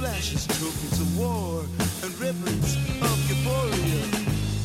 [0.04, 1.64] flashes trophies of war
[2.04, 2.76] and ribbons
[3.08, 4.04] of euphoria.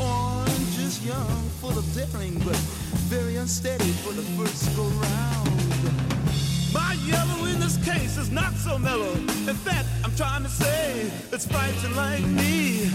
[0.02, 2.56] Orange is young, full of daring, but
[3.06, 5.60] very unsteady for the first go round.
[6.74, 9.12] My yellow in this case is not so mellow.
[9.52, 12.90] In fact, I'm trying to say it's fighting like me.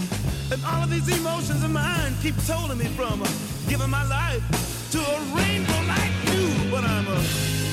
[0.52, 3.24] And all of these emotions of mine keep tolling me from
[3.70, 4.44] giving my life
[4.92, 6.70] to a rainbow like you.
[6.70, 7.63] But I'm a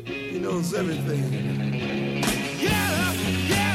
[0.00, 2.22] He knows everything.
[2.58, 3.12] Yeah,
[3.48, 3.69] yeah.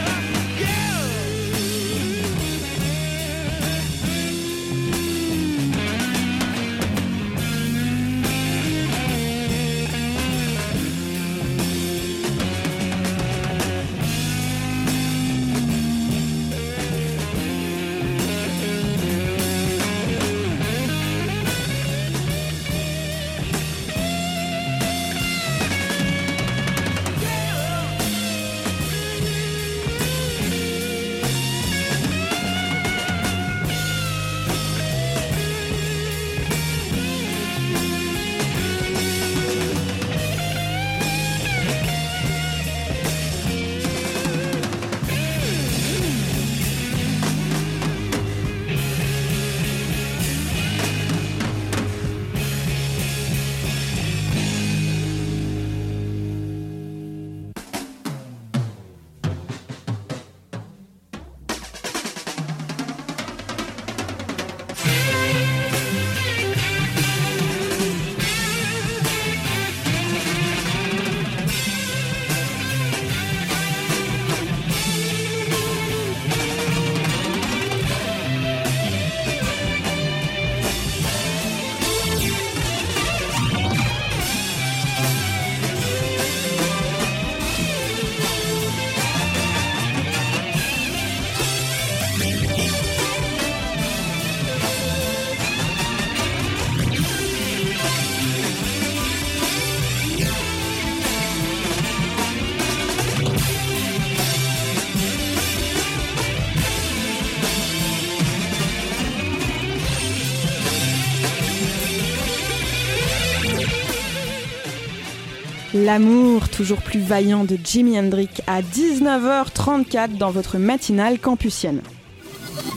[115.85, 121.83] L'amour toujours plus vaillant de Jimi Hendrix à 19h34 dans votre matinale campusienne.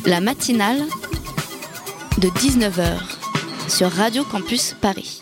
[0.05, 0.83] La matinale
[2.18, 2.99] de 19h
[3.66, 5.21] sur Radio Campus Paris.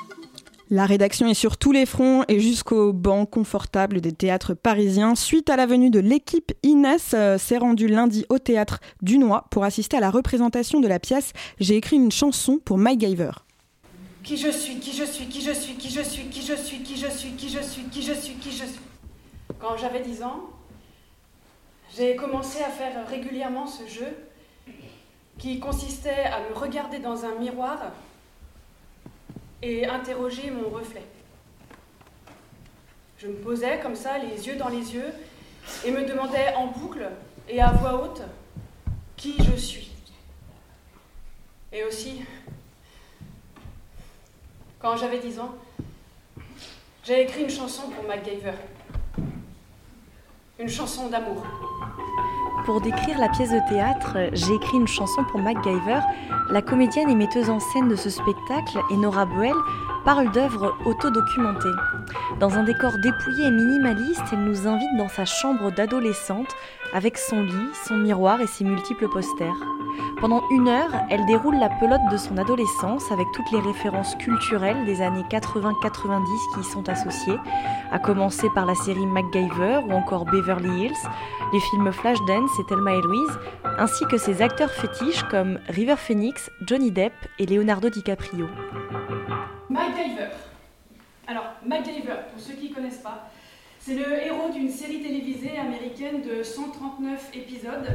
[0.68, 5.14] La rédaction est sur tous les fronts et jusqu'au banc confortable des théâtres parisiens.
[5.14, 9.62] Suite à la venue de l'équipe Inès, euh, s'est rendue lundi au théâtre Dunois pour
[9.62, 13.45] assister à la représentation de la pièce J'ai écrit une chanson pour MacGyver.
[14.26, 16.80] Qui je suis, qui je suis, qui je suis, qui je suis, qui je suis,
[16.80, 18.80] qui je suis, qui je suis, qui je suis, qui je suis.
[19.60, 20.50] Quand j'avais 10 ans,
[21.96, 24.16] j'ai commencé à faire régulièrement ce jeu
[25.38, 27.78] qui consistait à me regarder dans un miroir
[29.62, 31.04] et interroger mon reflet.
[33.18, 35.12] Je me posais comme ça, les yeux dans les yeux,
[35.84, 37.08] et me demandais en boucle
[37.48, 38.22] et à voix haute
[39.16, 39.92] qui je suis.
[41.72, 42.22] Et aussi,
[44.78, 45.54] Quand j'avais 10 ans,
[47.02, 48.52] j'ai écrit une chanson pour MacGyver.
[50.58, 51.42] Une chanson d'amour.
[52.66, 56.00] Pour décrire la pièce de théâtre, j'ai écrit une chanson pour MacGyver.
[56.50, 59.54] La comédienne et metteuse en scène de ce spectacle, Enora Boel,
[60.06, 61.68] parle d'œuvres autodocumentées.
[62.38, 66.54] Dans un décor dépouillé et minimaliste, elle nous invite dans sa chambre d'adolescente
[66.94, 69.56] avec son lit, son miroir et ses multiples posters.
[70.20, 74.84] Pendant une heure, elle déroule la pelote de son adolescence avec toutes les références culturelles
[74.84, 76.22] des années 80-90
[76.54, 77.38] qui y sont associées,
[77.90, 81.08] à commencer par la série MacGyver ou encore Beverly Hills,
[81.52, 83.00] les films Flashdance et Thelma et
[83.76, 88.46] ainsi que ses acteurs fétiches comme River Phoenix, Johnny Depp et Leonardo DiCaprio.
[89.68, 90.30] MacGyver.
[91.26, 93.30] Alors, MacGyver, pour ceux qui ne connaissent pas,
[93.80, 97.88] c'est le héros d'une série télévisée américaine de 139 épisodes,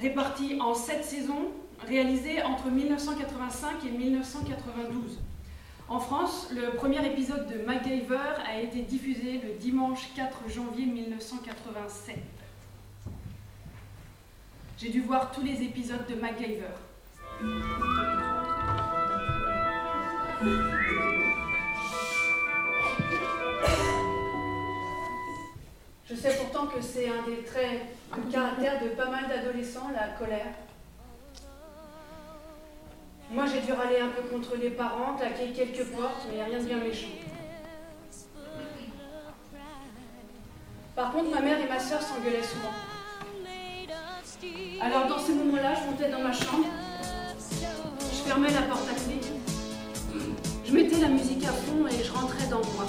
[0.00, 1.52] répartis en 7 saisons,
[1.86, 5.20] réalisées entre 1985 et 1992.
[5.88, 12.16] En France, le premier épisode de MacGyver a été diffusé le dimanche 4 janvier 1987.
[14.78, 16.76] J'ai dû voir tous les épisodes de MacGyver.
[20.42, 20.46] Je
[26.14, 27.82] sais pourtant que c'est un des traits
[28.16, 30.54] de caractère de pas mal d'adolescents, la colère.
[33.30, 36.64] Moi, j'ai dû râler un peu contre les parents, claquer quelques portes, mais rien de
[36.64, 37.08] bien méchant.
[40.96, 42.72] Par contre, ma mère et ma soeur s'engueulaient souvent.
[44.80, 46.64] Alors, dans ces moments-là, je montais dans ma chambre,
[48.00, 49.20] je fermais la porte à clé,
[50.70, 52.86] je mettais la musique à fond et je rentrais dans moi.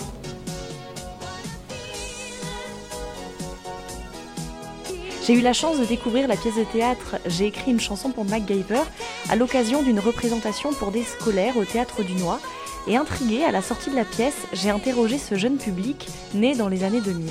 [5.25, 8.25] J'ai eu la chance de découvrir la pièce de théâtre J'ai écrit une chanson pour
[8.25, 8.81] MacGyver
[9.29, 12.39] à l'occasion d'une représentation pour des scolaires au théâtre du Noix.
[12.87, 16.67] Et intriguée à la sortie de la pièce, j'ai interrogé ce jeune public né dans
[16.67, 17.29] les années 2000.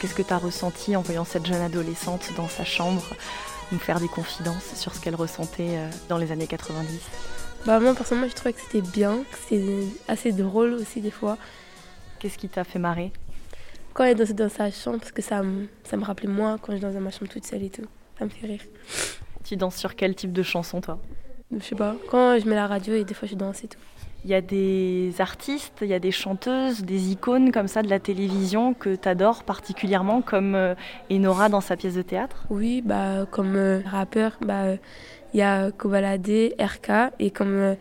[0.00, 3.02] Qu'est-ce que tu as ressenti en voyant cette jeune adolescente dans sa chambre
[3.72, 7.00] nous faire des confidences sur ce qu'elle ressentait euh, dans les années 90
[7.66, 11.36] Bah moi personnellement je trouvais que c'était bien, que c'était assez drôle aussi des fois.
[12.20, 13.12] Qu'est-ce qui t'a fait marrer?
[13.92, 16.76] Quand elle dansait dans sa chambre, parce que ça me, ça me rappelait moi quand
[16.76, 17.82] je dansais dans ma chambre toute seule et tout.
[18.20, 18.60] Ça me fait rire.
[19.42, 21.00] Tu danses sur quel type de chanson, toi?
[21.52, 21.96] Je sais pas.
[22.08, 23.80] Quand je mets la radio et des fois je danse et tout.
[24.24, 27.88] Il y a des artistes, il y a des chanteuses, des icônes comme ça de
[27.88, 30.74] la télévision que tu adores particulièrement, comme euh,
[31.10, 32.44] Enora dans sa pièce de théâtre?
[32.50, 34.76] Oui, bah, comme euh, rappeur, bah,
[35.36, 37.74] il y a Kobalade, RK, et comme euh,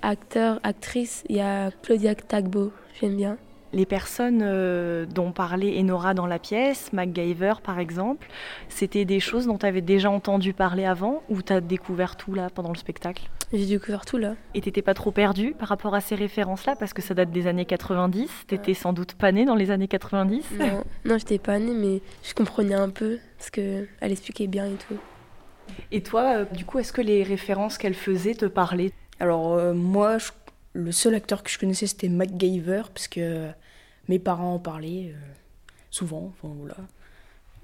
[0.00, 3.36] acteur, actrice, il y a Claudia Tagbo, j'aime bien.
[3.74, 8.26] Les personnes euh, dont parlait Enora dans la pièce, MacGyver par exemple,
[8.70, 12.32] c'était des choses dont tu avais déjà entendu parler avant ou tu as découvert tout
[12.32, 13.28] là pendant le spectacle?
[13.52, 14.36] J'ai découvert tout là.
[14.54, 16.74] Et t'étais pas trop perdu par rapport à ces références-là?
[16.76, 19.88] Parce que ça date des années 90 T'étais sans doute pas née dans les années
[19.88, 24.64] 90 Non, non j'étais pas née mais je comprenais un peu parce qu'elle expliquait bien
[24.64, 24.96] et tout.
[25.90, 28.92] Et toi, euh, du coup, est-ce que les références qu'elle faisait te parlaient?
[29.20, 30.30] Alors euh, moi, je
[30.78, 33.48] le seul acteur que je connaissais, c'était MacGyver, parce que
[34.08, 35.18] mes parents en parlaient euh,
[35.90, 36.76] souvent, enfin, voilà,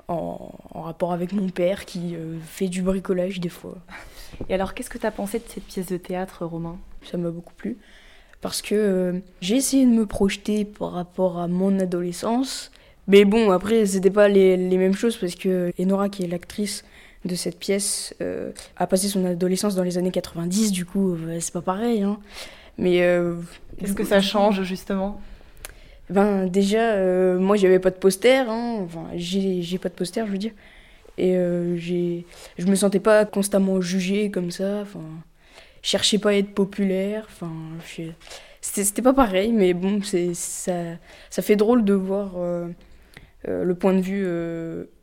[0.09, 3.76] en, rapport avec mon père qui euh, fait du bricolage des fois.
[4.48, 6.78] Et alors, qu'est-ce que tu as pensé de cette pièce de théâtre, Romain?
[7.05, 7.78] Ça m'a beaucoup plu,
[8.40, 12.70] parce que euh, j'ai essayé de me projeter par rapport à mon adolescence,
[13.07, 16.84] mais bon, après, c'était pas les, les, mêmes choses, parce que Enora, qui est l'actrice
[17.24, 18.14] de cette pièce,
[18.76, 22.18] a passé son adolescence dans les années 90, du coup, c'est pas pareil, hein.
[22.78, 23.36] Mais euh,
[23.78, 25.20] qu'est-ce que ça change justement?
[26.10, 28.78] Ben déjà, euh, moi j'avais pas de poster, hein.
[28.84, 30.52] enfin j'ai pas de poster, je veux dire,
[31.16, 32.26] et euh, j'ai,
[32.58, 35.04] je me sentais pas constamment jugée comme ça, enfin,
[35.82, 37.52] cherchais pas à être populaire, enfin,
[38.60, 40.74] c'était pas pareil, mais bon, c'est ça,
[41.30, 42.34] ça fait drôle de voir
[43.46, 44.26] le point de vue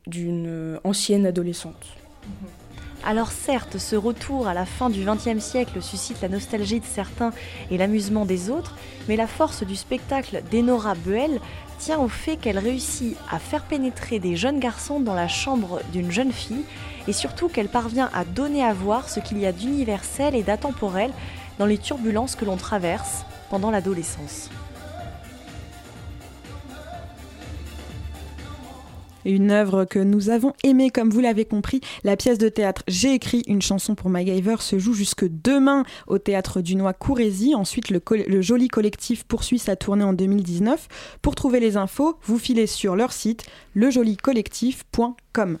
[0.06, 1.96] d'une ancienne adolescente.
[2.24, 2.48] Mhm.
[3.04, 7.32] Alors certes, ce retour à la fin du XXe siècle suscite la nostalgie de certains
[7.70, 8.76] et l'amusement des autres,
[9.08, 11.40] mais la force du spectacle d'Enora Buell
[11.80, 16.12] tient au fait qu'elle réussit à faire pénétrer des jeunes garçons dans la chambre d'une
[16.12, 16.64] jeune fille,
[17.08, 21.10] et surtout qu'elle parvient à donner à voir ce qu'il y a d'universel et d'atemporel
[21.58, 24.48] dans les turbulences que l'on traverse pendant l'adolescence.
[29.24, 31.80] Une œuvre que nous avons aimée, comme vous l'avez compris.
[32.04, 36.18] La pièce de théâtre J'ai écrit une chanson pour MacGyver se joue jusque demain au
[36.18, 36.94] théâtre du Noix.
[37.54, 40.88] Ensuite, le, le, joli collectif poursuit sa tournée en 2019.
[41.20, 43.44] Pour trouver les infos, vous filez sur leur site
[43.74, 45.58] lejolicollectif.com.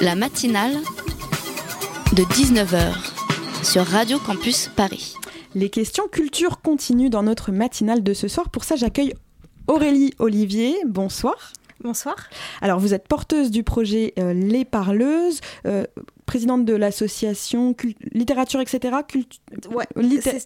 [0.00, 0.76] La matinale
[2.14, 2.92] de 19h
[3.62, 5.14] sur Radio Campus Paris.
[5.54, 8.50] Les questions culture continuent dans notre matinale de ce soir.
[8.50, 9.14] Pour ça, j'accueille
[9.66, 10.76] Aurélie Olivier.
[10.86, 11.52] Bonsoir.
[11.82, 12.16] Bonsoir.
[12.60, 15.40] Alors, vous êtes porteuse du projet euh, Les Parleuses.
[15.66, 15.84] Euh,
[16.30, 17.74] présidente de l'association
[18.12, 18.94] littérature, etc.
[19.74, 19.84] ouais,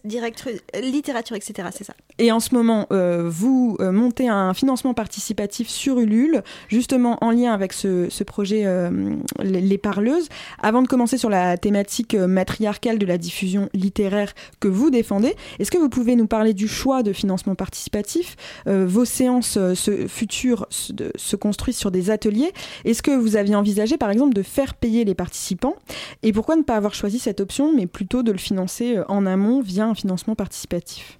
[0.02, 1.68] directrice littérature, etc.
[1.76, 1.92] C'est ça.
[2.18, 7.32] Et en ce moment, euh, vous euh, montez un financement participatif sur Ulule, justement en
[7.32, 10.30] lien avec ce, projet euh, les, Parleuses.
[10.62, 15.70] Avant de commencer sur la thématique matriarcale de la diffusion littéraire que vous défendez, est-ce
[15.70, 19.58] que vous pouvez nous parler du choix de financement participatif Vos séances
[20.06, 22.52] futures se construisent sur des ateliers?
[22.86, 25.73] Est-ce que vous aviez envisagé, par exemple, de faire payer les participants
[26.22, 29.26] et pourquoi ne pas avoir choisi cette option, mais plutôt de le financer euh, en
[29.26, 31.18] amont via un financement participatif?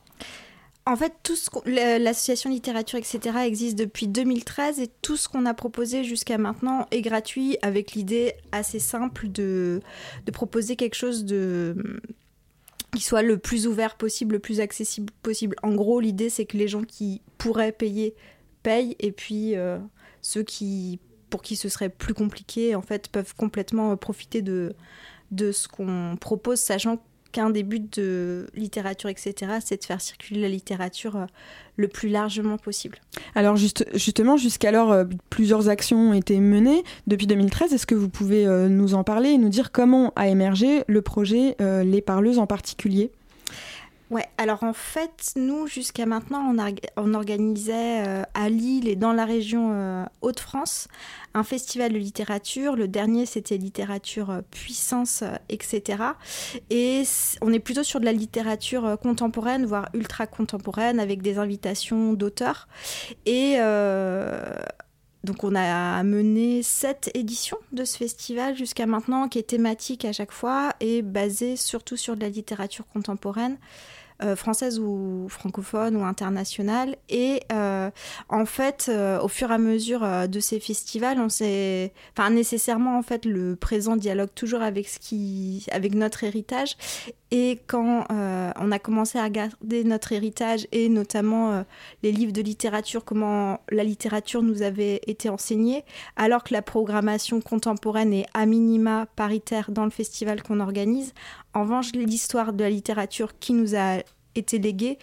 [0.87, 1.49] En fait, tout ce
[1.99, 3.39] l'association littérature, etc.
[3.47, 8.35] existe depuis 2013 et tout ce qu'on a proposé jusqu'à maintenant est gratuit avec l'idée
[8.53, 9.81] assez simple de,
[10.33, 11.75] proposer quelque chose de
[12.95, 15.57] qui soit le plus ouvert possible, le plus accessible possible.
[15.63, 18.15] En gros, l'idée c'est que les gens qui pourraient payer
[18.63, 19.79] payent et puis euh,
[20.21, 21.01] ceux qui
[21.35, 24.77] pour qui ce serait plus compliqué, en fait, peuvent complètement euh, profiter de,
[25.33, 30.41] de ce qu'on propose, sachant qu'un des buts de littérature, etc., c'est de faire circuler
[30.41, 31.27] la littérature euh,
[31.77, 32.99] le plus largement possible.
[33.35, 37.73] Alors juste, justement, jusqu'alors, euh, plusieurs actions ont été menées depuis 2013.
[37.73, 41.57] Est-ce que vous pouvez nous en parler et nous dire comment a émergé le projet
[41.59, 43.11] Les Parleuses en particulier?
[44.15, 46.55] Ouais, alors en fait, nous, jusqu'à maintenant,
[46.97, 50.87] on, organisait euh, à Lille et dans la région euh, Hauts-de-France
[51.37, 52.77] un festival de littérature.
[52.77, 56.05] Le dernier, c'était littérature euh, puissance, etc.
[56.71, 57.03] Et
[57.43, 62.69] on est plutôt sur de la littérature contemporaine, voire ultra contemporaine, avec des invitations d'auteurs.
[63.27, 63.57] Et
[65.25, 70.13] donc on a mené sept éditions de ce festival jusqu'à maintenant, qui est thématique à
[70.13, 73.59] chaque fois et basé surtout sur de la littérature contemporaine.
[74.23, 76.95] Euh, française ou francophone ou internationale.
[77.09, 77.91] Et euh,
[78.29, 82.97] en fait, euh, au fur et à mesure de ces festivals, on s'est, enfin nécessairement
[82.97, 86.77] en fait, le présent dialogue toujours avec ce qui, avec notre héritage.
[87.37, 91.65] Et quand on a commencé à regarder notre héritage et notamment
[92.05, 97.41] les livres de littérature, comment la littérature nous avait été enseignée, alors que la programmation
[97.41, 101.13] contemporaine est à minima paritaire dans le festival qu'on organise,
[101.55, 103.99] en revanche, l'histoire de la littérature qui nous a
[104.37, 105.01] été léguée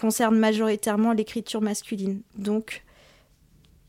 [0.00, 2.22] concerne majoritairement l'écriture masculine.
[2.34, 2.82] Donc,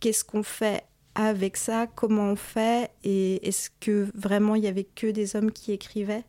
[0.02, 0.84] qu'est-ce qu'on fait
[1.16, 1.88] avec ça?
[1.88, 2.92] Comment on fait?
[3.06, 6.26] Et est-ce que vraiment il y avait que des hommes qui écrivaient?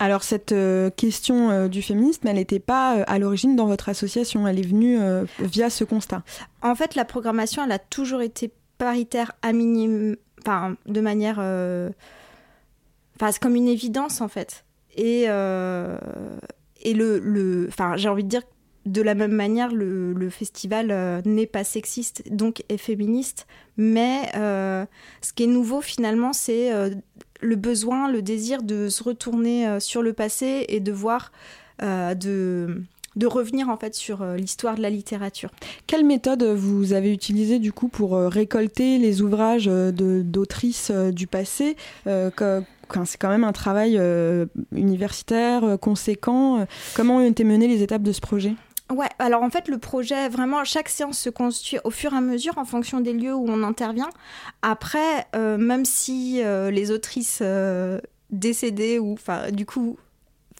[0.00, 3.90] Alors cette euh, question euh, du féminisme, elle n'était pas euh, à l'origine dans votre
[3.90, 4.98] association, elle est venue
[5.38, 6.22] via ce constat.
[6.62, 13.30] En fait, la programmation, elle a toujours été paritaire à minimum, enfin de manière, enfin
[13.30, 14.64] c'est comme une évidence en fait.
[14.96, 18.42] Et, et le, enfin, j'ai envie de dire
[18.86, 23.46] de la même manière, le, festival n'est pas sexiste, donc est féministe.
[23.76, 26.72] Mais ce qui est nouveau finalement, c'est
[27.40, 31.32] le besoin, le désir de se retourner sur le passé et de voir,
[31.80, 32.82] de,
[33.16, 35.50] de revenir en fait sur l'histoire de la littérature.
[35.86, 41.76] Quelle méthode vous avez utilisée du coup pour récolter les ouvrages d'autrices du passé
[43.04, 46.66] c'est quand même un travail euh, universitaire euh, conséquent.
[46.94, 48.54] Comment ont été menées les étapes de ce projet?
[48.90, 52.20] Ouais, alors en fait, le projet, vraiment, chaque séance se constitue au fur et à
[52.20, 54.10] mesure en fonction des lieux où on intervient.
[54.62, 57.42] Après, euh, même si les autrices
[58.30, 59.16] décédées ou,
[59.52, 59.96] du coup,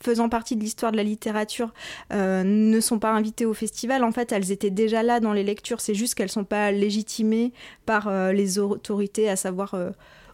[0.00, 1.74] faisant partie de l'histoire de la littérature
[2.10, 4.04] ne sont pas invitées au festival.
[4.04, 5.80] En fait, elles étaient déjà là dans les lectures.
[5.80, 7.52] C'est juste qu'elles ne sont pas légitimées
[7.84, 9.74] par les autorités, à savoir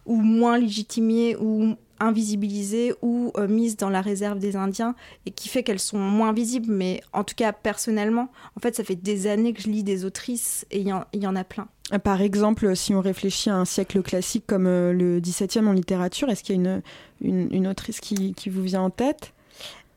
[0.05, 4.95] ou moins légitimées ou invisibilisées ou euh, mises dans la réserve des Indiens
[5.25, 6.71] et qui fait qu'elles sont moins visibles.
[6.71, 10.05] Mais en tout cas, personnellement, en fait, ça fait des années que je lis des
[10.05, 11.67] autrices et il y, en a plein.
[12.03, 16.29] Par exemple, si on réfléchit à un siècle classique comme euh, le XVIIe en littérature,
[16.29, 16.81] est-ce qu'il y a
[17.21, 19.33] une, une, autrice qui, qui, vous vient en tête?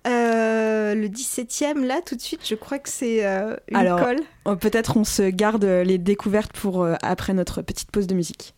[0.06, 4.00] Euh, le 17e, là, tout de suite, je crois que c'est une Alors,
[4.58, 8.54] Peut-être on se garde les découvertes pour après notre petite pause de musique.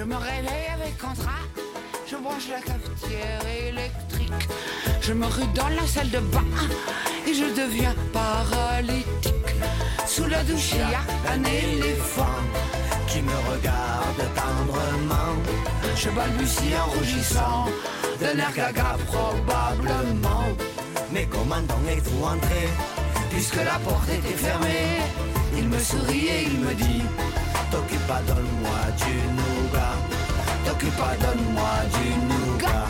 [0.00, 1.44] Je me réveille avec contrat,
[2.10, 4.48] je branche la cafetière électrique.
[5.02, 6.46] Je me rue dans la salle de bain
[7.28, 9.34] et je deviens paralytique.
[10.06, 12.40] Sous la douche, il y a un éléphant
[13.08, 15.36] qui me regarde tendrement.
[15.94, 17.66] Je balbutie en rougissant,
[18.20, 20.46] d'un air gaga probablement.
[21.12, 22.70] Mais comment donc êtes-vous entré?
[23.28, 25.02] Puisque la porte était fermée.
[25.58, 27.02] Il me sourit et il me dit
[27.70, 29.49] T'occupe pas, donne-moi du nougat.
[30.70, 32.86] T'occupe pas, donne-moi du nougat.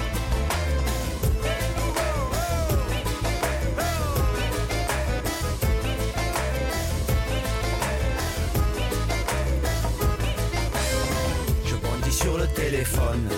[11.64, 13.28] Je bondis sur le téléphone.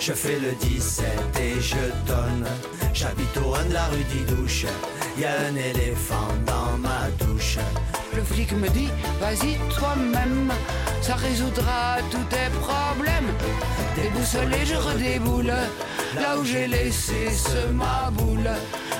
[0.00, 1.06] Je fais le 17
[1.40, 2.44] et je donne.
[2.92, 4.66] J'habite au 1 de la rue d'Idouche.
[5.16, 7.58] Y a un éléphant dans ma douche.
[8.16, 8.90] Le flic me dit,
[9.20, 10.52] vas-y toi-même,
[11.02, 13.30] ça résoudra tous tes problèmes.
[13.96, 15.52] Déboussolé, je redéboule,
[16.20, 18.50] là où j'ai laissé ce ma boule.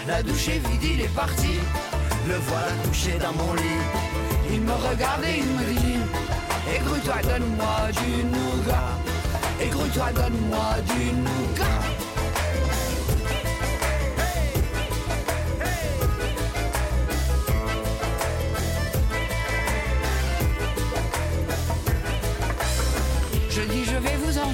[0.07, 1.55] La douche est vide, il est parti,
[2.28, 3.82] le voilà couché dans mon lit.
[4.50, 6.00] Il me regarde et il me dit,
[6.76, 8.90] écoute-toi, donne-moi du nougat.
[9.61, 12.01] Écoute-toi, donne-moi du nougat.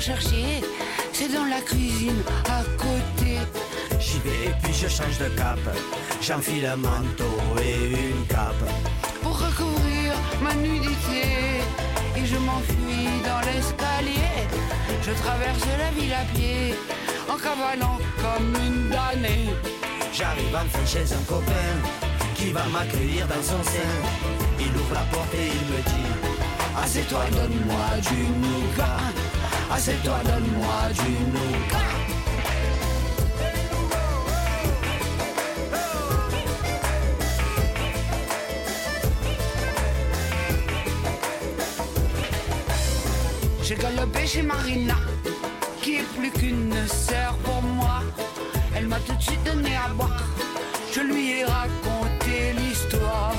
[0.01, 0.62] Chercher,
[1.12, 3.38] c'est dans la cuisine à côté.
[3.99, 5.59] J'y vais et puis je change de cap,
[6.20, 8.64] j'enfile un manteau et une cape.
[9.22, 11.62] Pour recouvrir ma nudité,
[12.16, 14.46] et je m'enfuis dans l'escalier.
[15.03, 16.74] Je traverse la ville à pied,
[17.28, 19.51] en cavalant comme une damnée.
[20.12, 21.74] J'arrive enfin chez un copain,
[22.34, 23.94] qui va m'accueillir dans son sein.
[24.61, 26.09] Il ouvre la porte et il me dit
[26.82, 29.17] Assieds-toi, donne-moi du nougat.
[29.70, 31.78] Assieds-toi, donne-moi du nougat.
[43.62, 44.96] J'ai galopé chez Marina,
[45.82, 48.00] qui est plus qu'une sœur pour moi.
[48.74, 50.24] Elle m'a tout de suite donné à boire.
[50.92, 53.36] Je lui ai raconté l'histoire.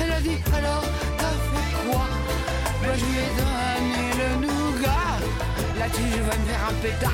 [0.00, 0.84] Elle a dit alors,
[1.18, 2.06] t'as fait quoi?
[2.82, 3.53] Je lui ai.
[5.84, 7.12] Là-dessus, je vais me faire un pétard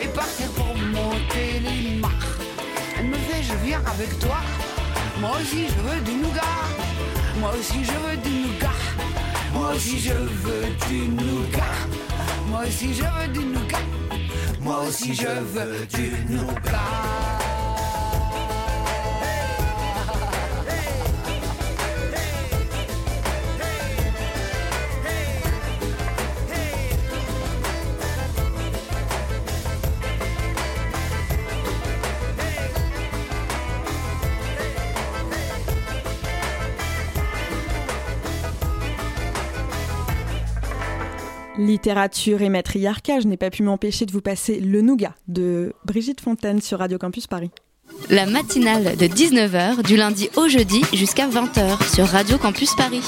[0.00, 2.14] et partir pour monter les marches.
[2.96, 4.36] Elle me fait, je viens avec toi.
[5.18, 6.40] Moi aussi, je veux du nougat.
[7.40, 8.78] Moi aussi, je veux du nougat.
[9.52, 11.74] Moi aussi, je veux du nougat.
[12.46, 13.84] Moi aussi, je veux du nougat.
[14.60, 17.09] Moi aussi, je veux du nougat.
[41.60, 46.22] Littérature et matriarcat, je n'ai pas pu m'empêcher de vous passer Le Nougat de Brigitte
[46.22, 47.50] Fontaine sur Radio Campus Paris.
[48.08, 53.04] La matinale de 19h du lundi au jeudi jusqu'à 20h sur Radio Campus Paris.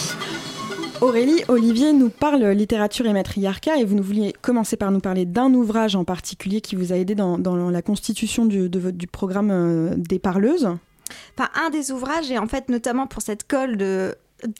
[1.00, 5.24] Aurélie, Olivier nous parle littérature et matriarcat et vous nous vouliez commencer par nous parler
[5.24, 9.06] d'un ouvrage en particulier qui vous a aidé dans, dans la constitution du, de, du
[9.06, 10.68] programme euh, des parleuses.
[11.38, 14.14] Enfin, un des ouvrages, et en fait notamment pour cette colle de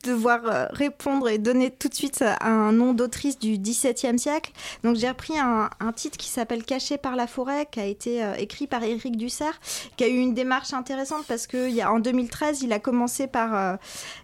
[0.04, 4.52] devoir euh, répondre et donner tout de suite un nom d'autrice du XVIIe siècle.
[4.84, 8.34] Donc j'ai repris un, titre qui s'appelle Caché par la forêt, qui a été euh,
[8.34, 9.60] écrit par Éric Dussert,
[9.96, 13.76] qui a eu une démarche intéressante parce qu'en 2013, il a commencé par euh,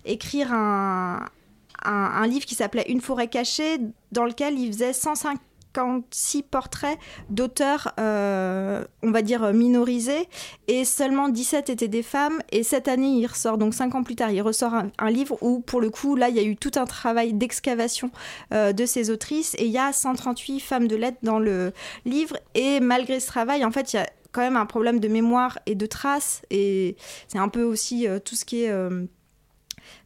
[0.04, 1.26] écrire un,
[1.84, 3.78] un, un, livre qui s'appelait Une forêt cachée,
[4.12, 5.38] dans lequel il faisait 105
[5.78, 6.98] 56 portraits
[7.30, 10.28] d'auteurs, euh, on va dire, minorisés,
[10.66, 12.40] et seulement 17 étaient des femmes.
[12.50, 15.60] Et cette année, il ressort, donc 5 ans plus tard, il ressort un, livre où,
[15.60, 18.10] pour le coup, là, il y a eu tout un travail d'excavation
[18.52, 21.72] euh, de ces autrices, et il y a 138 femmes de lettres dans le
[22.04, 22.36] livre.
[22.54, 25.58] Et malgré ce travail, en fait, il y a quand même un problème de mémoire
[25.66, 26.96] et de traces, et
[27.28, 28.72] c'est un peu aussi euh, tout ce qui est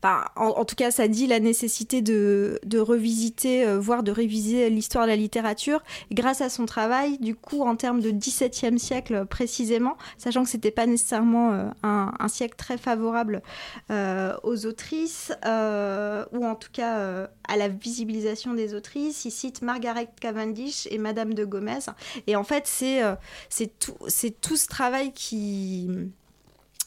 [0.05, 5.11] En, tout cas, ça dit la nécessité de, revisiter, euh, voire de réviser l'histoire de
[5.11, 5.83] la littérature.
[6.11, 10.73] Grâce à son travail, du coup, en termes de XVIIe siècle précisément, sachant que c'était
[10.73, 13.43] pas nécessairement euh, un, siècle très favorable
[13.91, 20.09] euh, aux autrices, ou en tout cas à la visibilisation des autrices, il cite Margaret
[20.21, 21.79] Cavendish et Madame de Gomez.
[22.27, 25.89] Et en fait, c'est tout ce travail qui,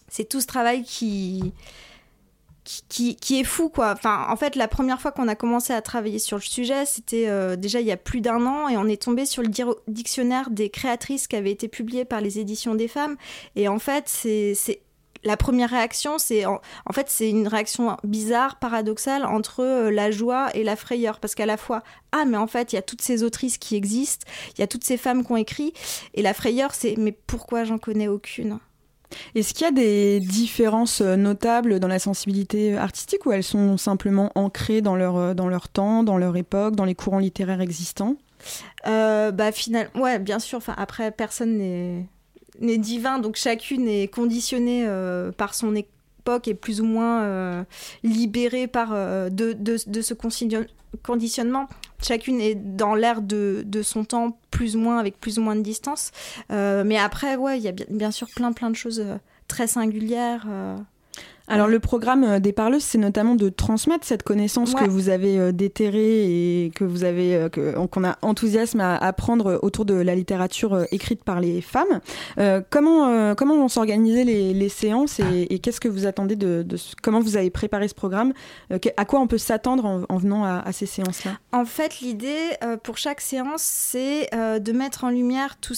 [0.10, 1.54] c'est tout ce travail qui
[2.66, 3.92] qui, est fou quoi.
[3.92, 7.28] Enfin, en fait, la première fois qu'on a commencé à travailler sur le sujet, c'était
[7.28, 9.50] euh, déjà il y a plus d'un an et on est tombé sur le
[9.88, 13.18] dictionnaire des créatrices qui avait été publié par les éditions des femmes.
[13.56, 14.82] Et en fait, c'est
[15.24, 20.12] la première réaction, c'est en, en, fait c'est une réaction bizarre, paradoxale entre euh, la
[20.12, 22.84] joie et la frayeur, parce qu'à la fois ah mais en fait il y a
[22.84, 25.74] toutes ces autrices qui existent, il y a toutes ces femmes qui ont écrit,
[26.14, 28.60] et la frayeur c'est mais pourquoi j'en connais aucune?
[29.36, 34.32] Est-ce qu'il y a des différences notables dans la sensibilité artistique ou elles sont simplement
[34.36, 38.16] ancrées dans leur, dans leur temps, dans leur époque, dans les courants littéraires existants?
[38.86, 39.90] Bah final...
[39.96, 40.58] ouais bien sûr.
[40.58, 41.58] Enfin après personne
[42.60, 44.88] n'est divin donc chacune est conditionnée
[45.38, 45.76] par son
[46.26, 47.66] époque et plus ou moins
[48.04, 51.68] libérée par de, de, de, ce conditionnement
[52.02, 55.56] chacune est dans l'air de, de, son temps, plus ou moins, avec plus ou moins
[55.56, 56.12] de distance.
[56.52, 59.18] Euh, mais après, ouais, il y a bien, bien, sûr plein, plein de choses euh,
[59.48, 60.48] très singulières.
[61.48, 65.38] Alors le programme euh, des parleuses, c'est notamment de transmettre cette connaissance que vous avez
[65.38, 67.50] euh, déterrée et que vous avez euh,
[67.88, 72.02] qu'on a enthousiasme à apprendre autour de la littérature écrite par les femmes.
[72.70, 76.66] comment comment vont s'organiser les, les, séances et, qu'est-ce que vous attendez de,
[77.02, 78.34] comment vous avez préparé ce programme
[78.98, 81.32] À quoi on peut s'attendre en, venant à, ces séances-là?
[81.52, 82.36] En fait, l'idée
[82.84, 85.76] pour chaque séance, c'est de mettre en lumière tout,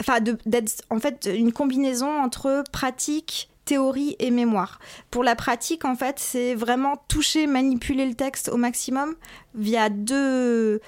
[0.00, 4.78] enfin d'être en fait une combinaison entre pratique théorie et mémoire.
[5.10, 9.14] Pour la pratique, en fait, c'est vraiment toucher, manipuler le texte au maximum
[9.54, 10.80] via deux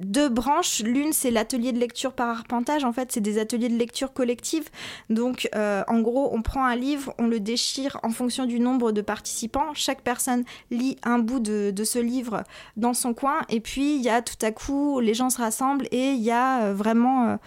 [0.00, 0.80] deux branches.
[0.80, 2.84] L'une, c'est l'atelier de lecture par arpentage.
[2.84, 4.68] En fait, c'est des ateliers de lecture collective.
[5.10, 8.92] Donc, euh, en gros, on prend un livre, on le déchire en fonction du nombre
[8.92, 9.74] de participants.
[9.74, 12.44] Chaque personne lit un bout de, ce livre
[12.76, 13.40] dans son coin.
[13.48, 16.30] Et puis, il y a tout à coup, les gens se rassemblent et il y
[16.30, 17.38] a euh, vraiment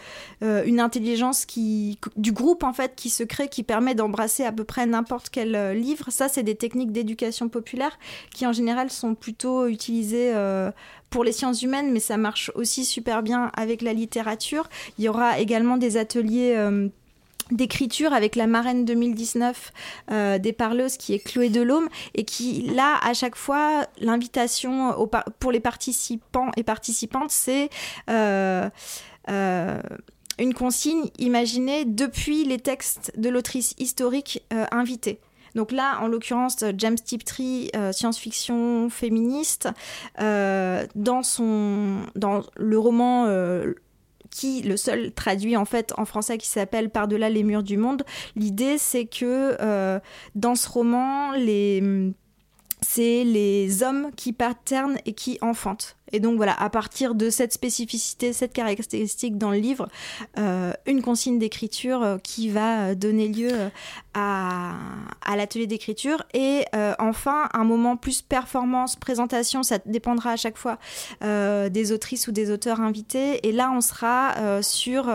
[0.43, 4.51] euh, une intelligence qui, du groupe, en fait, qui se crée, qui permet d'embrasser à
[4.51, 6.06] peu près n'importe quel livre.
[6.10, 7.97] Ça, c'est des techniques d'éducation populaire
[8.34, 10.34] qui, en général, sont plutôt utilisées
[11.14, 14.68] pour les sciences humaines, mais ça marche aussi super bien avec la littérature.
[14.97, 16.88] Il y aura également des ateliers euh,
[17.51, 19.74] d'écriture avec la marraine 2019
[20.09, 25.07] euh, des parleuses qui est Chloé Delhomme et qui là à chaque fois l'invitation
[25.39, 27.70] pour les participants et participantes c'est
[28.09, 28.68] euh,
[30.39, 35.20] une consigne imaginée depuis les textes de l'autrice historique invitée.
[35.56, 39.70] Donc là, en l'occurrence, James Tiptree, euh, science-fiction féministe,
[40.20, 43.74] euh, dans, son, dans le roman euh,
[44.30, 48.04] qui le seul traduit en fait en français qui s'appelle Par-delà les murs du monde.
[48.36, 49.56] L'idée c'est que
[50.34, 51.34] dans ce roman,
[52.82, 55.97] c'est les hommes qui paternent et qui enfantent.
[56.14, 59.89] Et donc voilà, à partir de cette spécificité, cette caractéristique dans le livre,
[60.38, 63.70] euh, une consigne d'écriture euh, qui va donner lieu euh,
[64.14, 64.76] à,
[65.36, 66.24] l'atelier d'écriture.
[66.36, 66.66] Et
[66.99, 70.78] enfin, un moment plus performance, présentation, ça dépendra à chaque fois
[71.22, 73.47] des autrices ou des auteurs invités.
[73.47, 75.05] Et là, on sera sur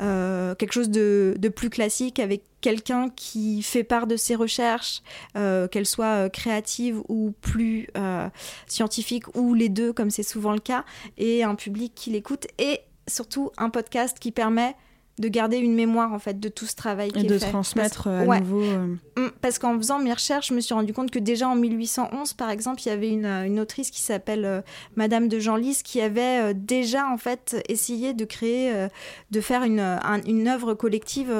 [0.00, 5.02] quelque chose de, plus classique avec quelqu'un qui fait part de ses recherches,
[5.36, 8.28] euh, qu'elles soient euh, créatives ou plus euh,
[8.66, 10.84] scientifiques, ou les deux, comme c'est souvent le cas,
[11.18, 14.74] et un public qui l'écoute, et surtout un podcast qui permet
[15.18, 18.60] de garder une mémoire en fait de tout ce travail et de transmettre à nouveau
[18.60, 22.34] mm, parce qu'en faisant mes recherches je me suis rendu compte que déjà en 1811
[22.34, 24.62] par exemple il y avait une, une autrice qui s'appelle
[24.94, 28.88] Madame de Genlis qui avait déjà en fait essayé de créer
[29.30, 29.80] de faire une,
[30.26, 31.32] une œuvre collective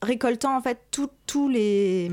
[0.00, 0.78] récoltant en fait
[1.26, 2.12] tous les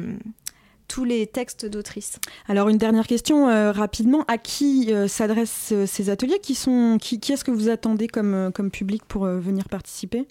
[0.88, 2.20] tous les textes d'autrices.
[2.48, 6.98] Alors une dernière question euh, rapidement, à qui euh, s'adressent euh, ces ateliers Qui, sont,
[7.02, 10.28] qui, qui est-ce que vous attendez comme, comme public pour venir participer?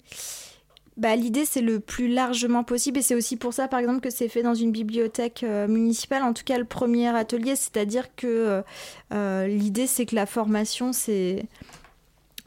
[0.97, 4.09] Bah, L'idée, c'est le plus largement possible et c'est aussi pour ça, par exemple, que
[4.09, 8.63] c'est fait dans une bibliothèque municipale, en tout cas le premier atelier, c'est-à-dire que
[9.11, 11.43] l'idée, c'est que la formation, c'est...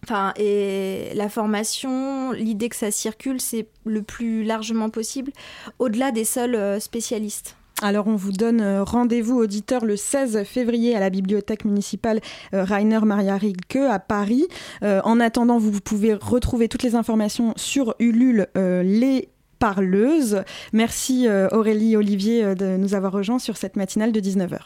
[0.05, 5.33] Enfin, et la formation, l'idée que ça circule, c'est le plus largement possible,
[5.79, 7.58] au-delà des seuls spécialistes.
[7.81, 12.21] Alors on vous donne euh, rendez-vous auditeur le 16 février à la bibliothèque municipale
[12.53, 14.47] euh, Rainer Maria Rilke à Paris.
[14.83, 20.43] Euh, en attendant, vous pouvez retrouver toutes les informations sur Ulule les parleuses.
[20.73, 24.59] Merci Aurélie Olivier de nous avoir rejoints sur cette matinale de 19h.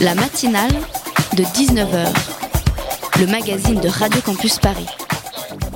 [0.00, 0.72] La matinale
[1.36, 2.08] de 19h,
[3.20, 4.86] le magazine de Radio Campus Paris.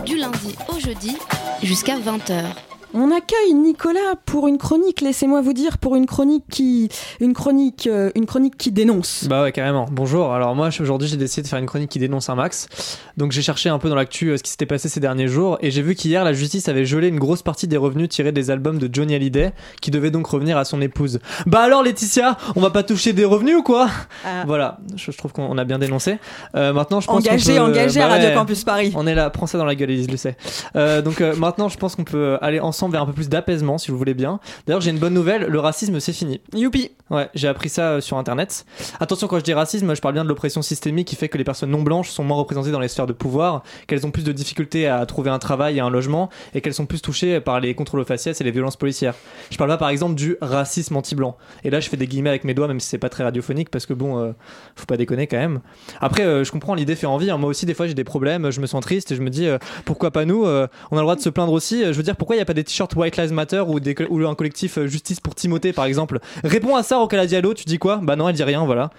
[0.05, 1.17] Du lundi au jeudi
[1.63, 2.74] jusqu'à 20h.
[2.97, 6.89] On accueille Nicolas pour une chronique, laissez-moi vous dire, pour une chronique qui,
[7.19, 9.27] une chronique, euh, une chronique qui dénonce.
[9.27, 9.87] Bah ouais, carrément.
[9.91, 10.33] Bonjour.
[10.33, 12.69] Alors moi, aujourd'hui, j'ai décidé de faire une chronique qui dénonce un max.
[13.17, 15.59] Donc j'ai cherché un peu dans l'actu euh, ce qui s'était passé ces derniers jours
[15.61, 18.51] et j'ai vu qu'hier, la justice avait gelé une grosse partie des revenus tirés des
[18.51, 21.21] albums de Johnny Hallyday, qui devait donc revenir à son épouse.
[21.47, 23.89] Bah alors, Laetitia, on va pas toucher des revenus ou quoi?
[24.25, 24.45] Ah.
[24.47, 24.79] Voilà.
[24.97, 26.19] Je, trouve qu'on a bien dénoncé.
[26.57, 28.93] Euh, maintenant, je pense engagé, engagé à bah Radio Campus Paris.
[28.95, 30.37] On est là, prends ça dans la gueule, Elise, le sait.
[30.75, 33.99] donc maintenant, je pense qu'on peut aller ensemble vers un peu plus d'apaisement, si vous
[33.99, 34.41] voulez bien.
[34.67, 36.41] D'ailleurs, j'ai une bonne nouvelle, le racisme, c'est fini.
[36.53, 38.65] Youpi Ouais, j'ai appris ça euh, sur Internet.
[38.99, 41.45] Attention, quand je dis racisme, je parle bien de l'oppression systémique qui fait que les
[41.45, 44.33] personnes non blanches sont moins représentées dans les sphères de pouvoir, qu'elles ont plus de
[44.33, 47.75] difficultés à trouver un travail et un logement, et qu'elles sont plus touchées par les
[47.75, 49.15] contrôles aux faciès et les violences policières.
[49.51, 51.37] Je parle pas par exemple du racisme anti-blanc.
[51.65, 53.71] Et là, je fais des guillemets avec mes doigts, même si c'est pas très radiophonique,
[53.71, 54.33] parce que bon, euh,
[54.77, 55.61] faut pas déconner quand même.
[56.01, 57.31] Après, euh, je comprends, l'idée fait envie.
[57.31, 57.39] hein.
[57.39, 59.47] Moi aussi, des fois, j'ai des problèmes, je me sens triste et je me dis,
[59.47, 61.83] euh, pourquoi pas nous euh, On a le droit de se plaindre aussi.
[61.85, 64.35] Je veux dire, pourquoi il n'y a pas des t-shirts White Lives Matter ou, un
[64.35, 66.19] collectif Justice pour Timothée, par exemple?
[66.43, 68.01] Réponds à ça, Rokala Diallo, tu dis quoi?
[68.03, 68.91] Bah non, elle dit rien, voilà.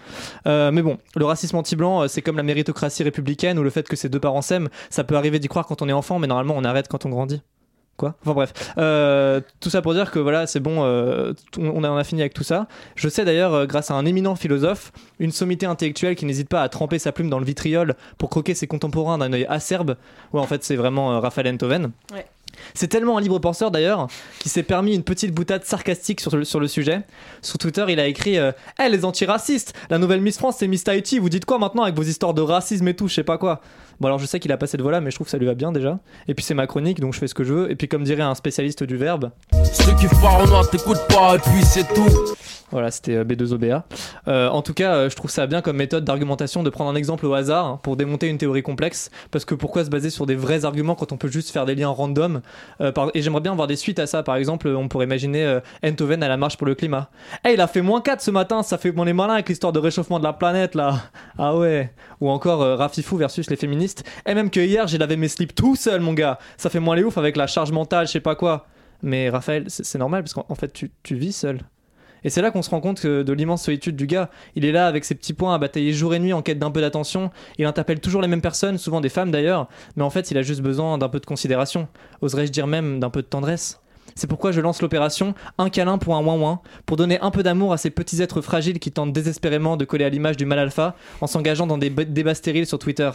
[0.46, 4.10] Mais bon, le racisme anti-blanc, c'est comme la méritocratie républicaine ou le fait que ses
[4.10, 4.70] deux parents s'aiment.
[4.90, 7.10] Ça peut arriver d'y croire quand on est enfant, mais normalement, on arrête quand on
[7.10, 7.42] grandit.
[7.98, 8.16] Quoi?
[8.24, 12.04] Enfin bref, Euh, tout ça pour dire que voilà, c'est bon, euh, on, a, a
[12.04, 12.68] fini avec tout ça.
[12.96, 16.62] Je sais d'ailleurs, euh, grâce à un éminent philosophe, une sommité intellectuelle qui n'hésite pas
[16.62, 19.96] à tremper sa plume dans le vitriol pour croquer ses contemporains d'un œil acerbe.
[20.34, 21.92] Ouais, en fait, c'est vraiment Raphaël Enthoven.
[22.14, 22.26] Ouais.
[22.74, 24.08] C'est tellement un libre penseur d'ailleurs
[24.40, 27.02] qu'il s'est permis une petite boutade sarcastique sur le, sujet.
[27.42, 28.52] Sur Twitter, il a écrit euh,
[28.84, 31.20] Eh les antiracistes La nouvelle Miss France, c'est Miss Tahiti.
[31.20, 33.62] Vous dites quoi maintenant avec vos histoires de racisme et tout Je sais pas quoi?
[34.00, 35.46] Bon, alors je sais qu'il a passé le voilà, mais je trouve que ça lui
[35.46, 36.00] va bien déjà.
[36.28, 37.72] Et puis c'est ma chronique, donc je fais ce que je veux.
[37.72, 39.32] Et puis, comme dirait un spécialiste du verbe.
[39.72, 42.36] Ceux qui parlent, t'écoutes pas, et puis c'est tout.
[42.72, 43.84] Voilà, c'était euh, B2OBA.
[44.28, 46.96] Euh, en tout cas, euh, je trouve ça bien comme méthode d'argumentation de prendre un
[46.96, 49.12] exemple au hasard hein, pour démonter une théorie complexe.
[49.30, 51.76] Parce que pourquoi se baser sur des vrais arguments quand on peut juste faire des
[51.76, 52.42] liens random
[53.14, 54.24] Et j'aimerais bien voir des suites à ça.
[54.24, 57.10] Par exemple, on pourrait imaginer Enthoven à la marche pour le climat.
[57.46, 59.74] Eh, il a fait moins 4 ce matin, ça fait on est malin avec l'histoire
[59.74, 61.04] de réchauffement de la planète là.
[61.38, 61.92] Ah ouais.
[62.22, 64.04] Ou encore Rafifou versus les féministes.
[64.26, 66.40] Et même que hier, j'ai lavé mes slips tout seul, mon gars.
[66.58, 68.68] Ça fait moins les ouf avec la charge mentale, je sais pas quoi.
[69.04, 71.60] Mais Raphaël, c'est normal parce qu'en en fait, tu vis seul.
[72.26, 74.30] Et c'est là qu'on se rend compte de l'immense solitude du gars.
[74.56, 76.72] Il est là avec ses petits points à batailler jour et nuit en quête d'un
[76.72, 77.30] peu d'attention.
[77.60, 80.42] Il interpelle toujours les mêmes personnes, souvent des femmes d'ailleurs, mais en fait il a
[80.42, 81.88] juste besoin d'un peu de considération.
[82.22, 83.80] Oserais-je dire même d'un peu de tendresse
[84.18, 87.44] c'est pourquoi je lance l'opération Un câlin pour un ouin ouin, pour donner un peu
[87.44, 90.58] d'amour à ces petits êtres fragiles qui tentent désespérément de coller à l'image du mal
[90.58, 93.12] alpha en s'engageant dans des débats stériles sur Twitter.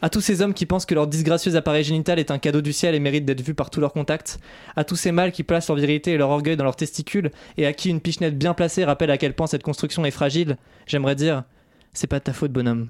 [0.00, 2.72] À tous ces hommes qui pensent que leur disgracieux appareil génital est un cadeau du
[2.72, 4.40] ciel et mérite d'être vu par tous leurs contacts.
[4.74, 7.66] À tous ces mâles qui placent leur virilité et leur orgueil dans leurs testicules et
[7.66, 11.14] à qui une pichenette bien placée rappelle à quel point cette construction est fragile, j'aimerais
[11.14, 11.44] dire
[11.92, 12.88] C'est pas de ta faute, bonhomme.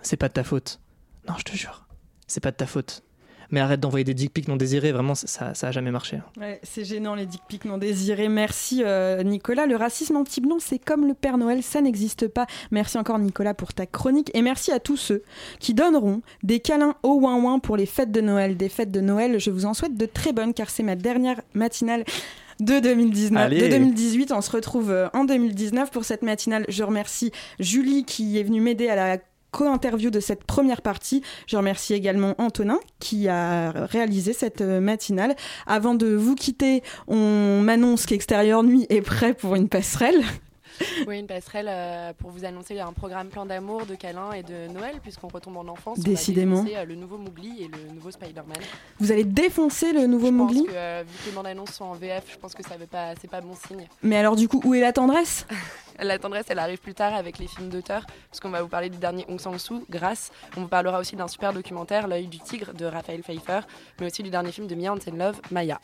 [0.00, 0.80] C'est pas de ta faute.
[1.28, 1.86] Non, je te jure.
[2.26, 3.02] C'est pas de ta faute.
[3.50, 6.20] Mais arrête d'envoyer des dick pics non désirés, vraiment, ça, ça a jamais marché.
[6.38, 8.28] Ouais, c'est gênant les dick pics non désirés.
[8.28, 9.66] Merci euh, Nicolas.
[9.66, 12.46] Le racisme anti-blanc, c'est comme le Père Noël, ça n'existe pas.
[12.70, 15.22] Merci encore Nicolas pour ta chronique et merci à tous ceux
[15.60, 18.56] qui donneront des câlins au ouin ouin pour les fêtes de Noël.
[18.56, 21.40] Des fêtes de Noël, je vous en souhaite de très bonnes car c'est ma dernière
[21.54, 22.04] matinale
[22.60, 23.60] de 2019, Allez.
[23.62, 24.32] de 2018.
[24.32, 26.64] On se retrouve euh, en 2019 pour cette matinale.
[26.68, 27.30] Je remercie
[27.60, 29.18] Julie qui est venue m'aider à la
[29.50, 31.22] co-interview de cette première partie.
[31.46, 35.34] Je remercie également Antonin qui a réalisé cette euh, matinale.
[35.66, 40.22] Avant de vous quitter, on m'annonce qu'Extérieur Nuit est prêt pour une passerelle.
[41.06, 44.68] Oui, une passerelle euh, pour vous annoncer un programme plein d'amour, de câlins et de
[44.72, 45.98] Noël, puisqu'on retombe en enfance.
[46.00, 46.60] Décidément.
[46.60, 48.58] On euh, le nouveau Mowgli et le nouveau Spider-Man.
[48.98, 51.84] Vous allez défoncer le nouveau Je pense que, euh, vu que les bandes annonces sont
[51.84, 53.86] en VF, je pense que ça veut pas, c'est pas bon signe.
[54.02, 55.46] Mais alors du coup, où est la tendresse?
[56.00, 58.88] La tendresse, elle arrive plus tard avec les films d'auteur, parce qu'on va vous parler
[58.88, 60.30] du dernier Hong Sang-soo, Grâce.
[60.56, 63.62] On vous parlera aussi d'un super documentaire, L'œil du tigre, de Raphaël Pfeiffer,
[63.98, 65.80] mais aussi du dernier film de Mia Hansen Love, Maya.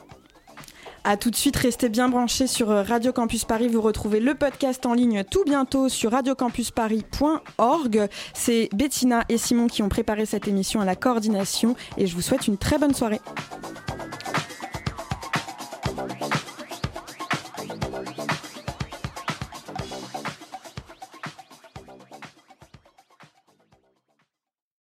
[1.07, 3.69] À tout de suite, restez bien branchés sur euh, Radio Campus Paris.
[3.69, 8.09] Vous retrouvez le podcast en ligne tout bientôt sur radiocampusparis.org.
[8.33, 12.23] C'est Bettina et Simon qui ont préparé cette émission à la coordination et je vous
[12.23, 13.21] souhaite une très bonne soirée.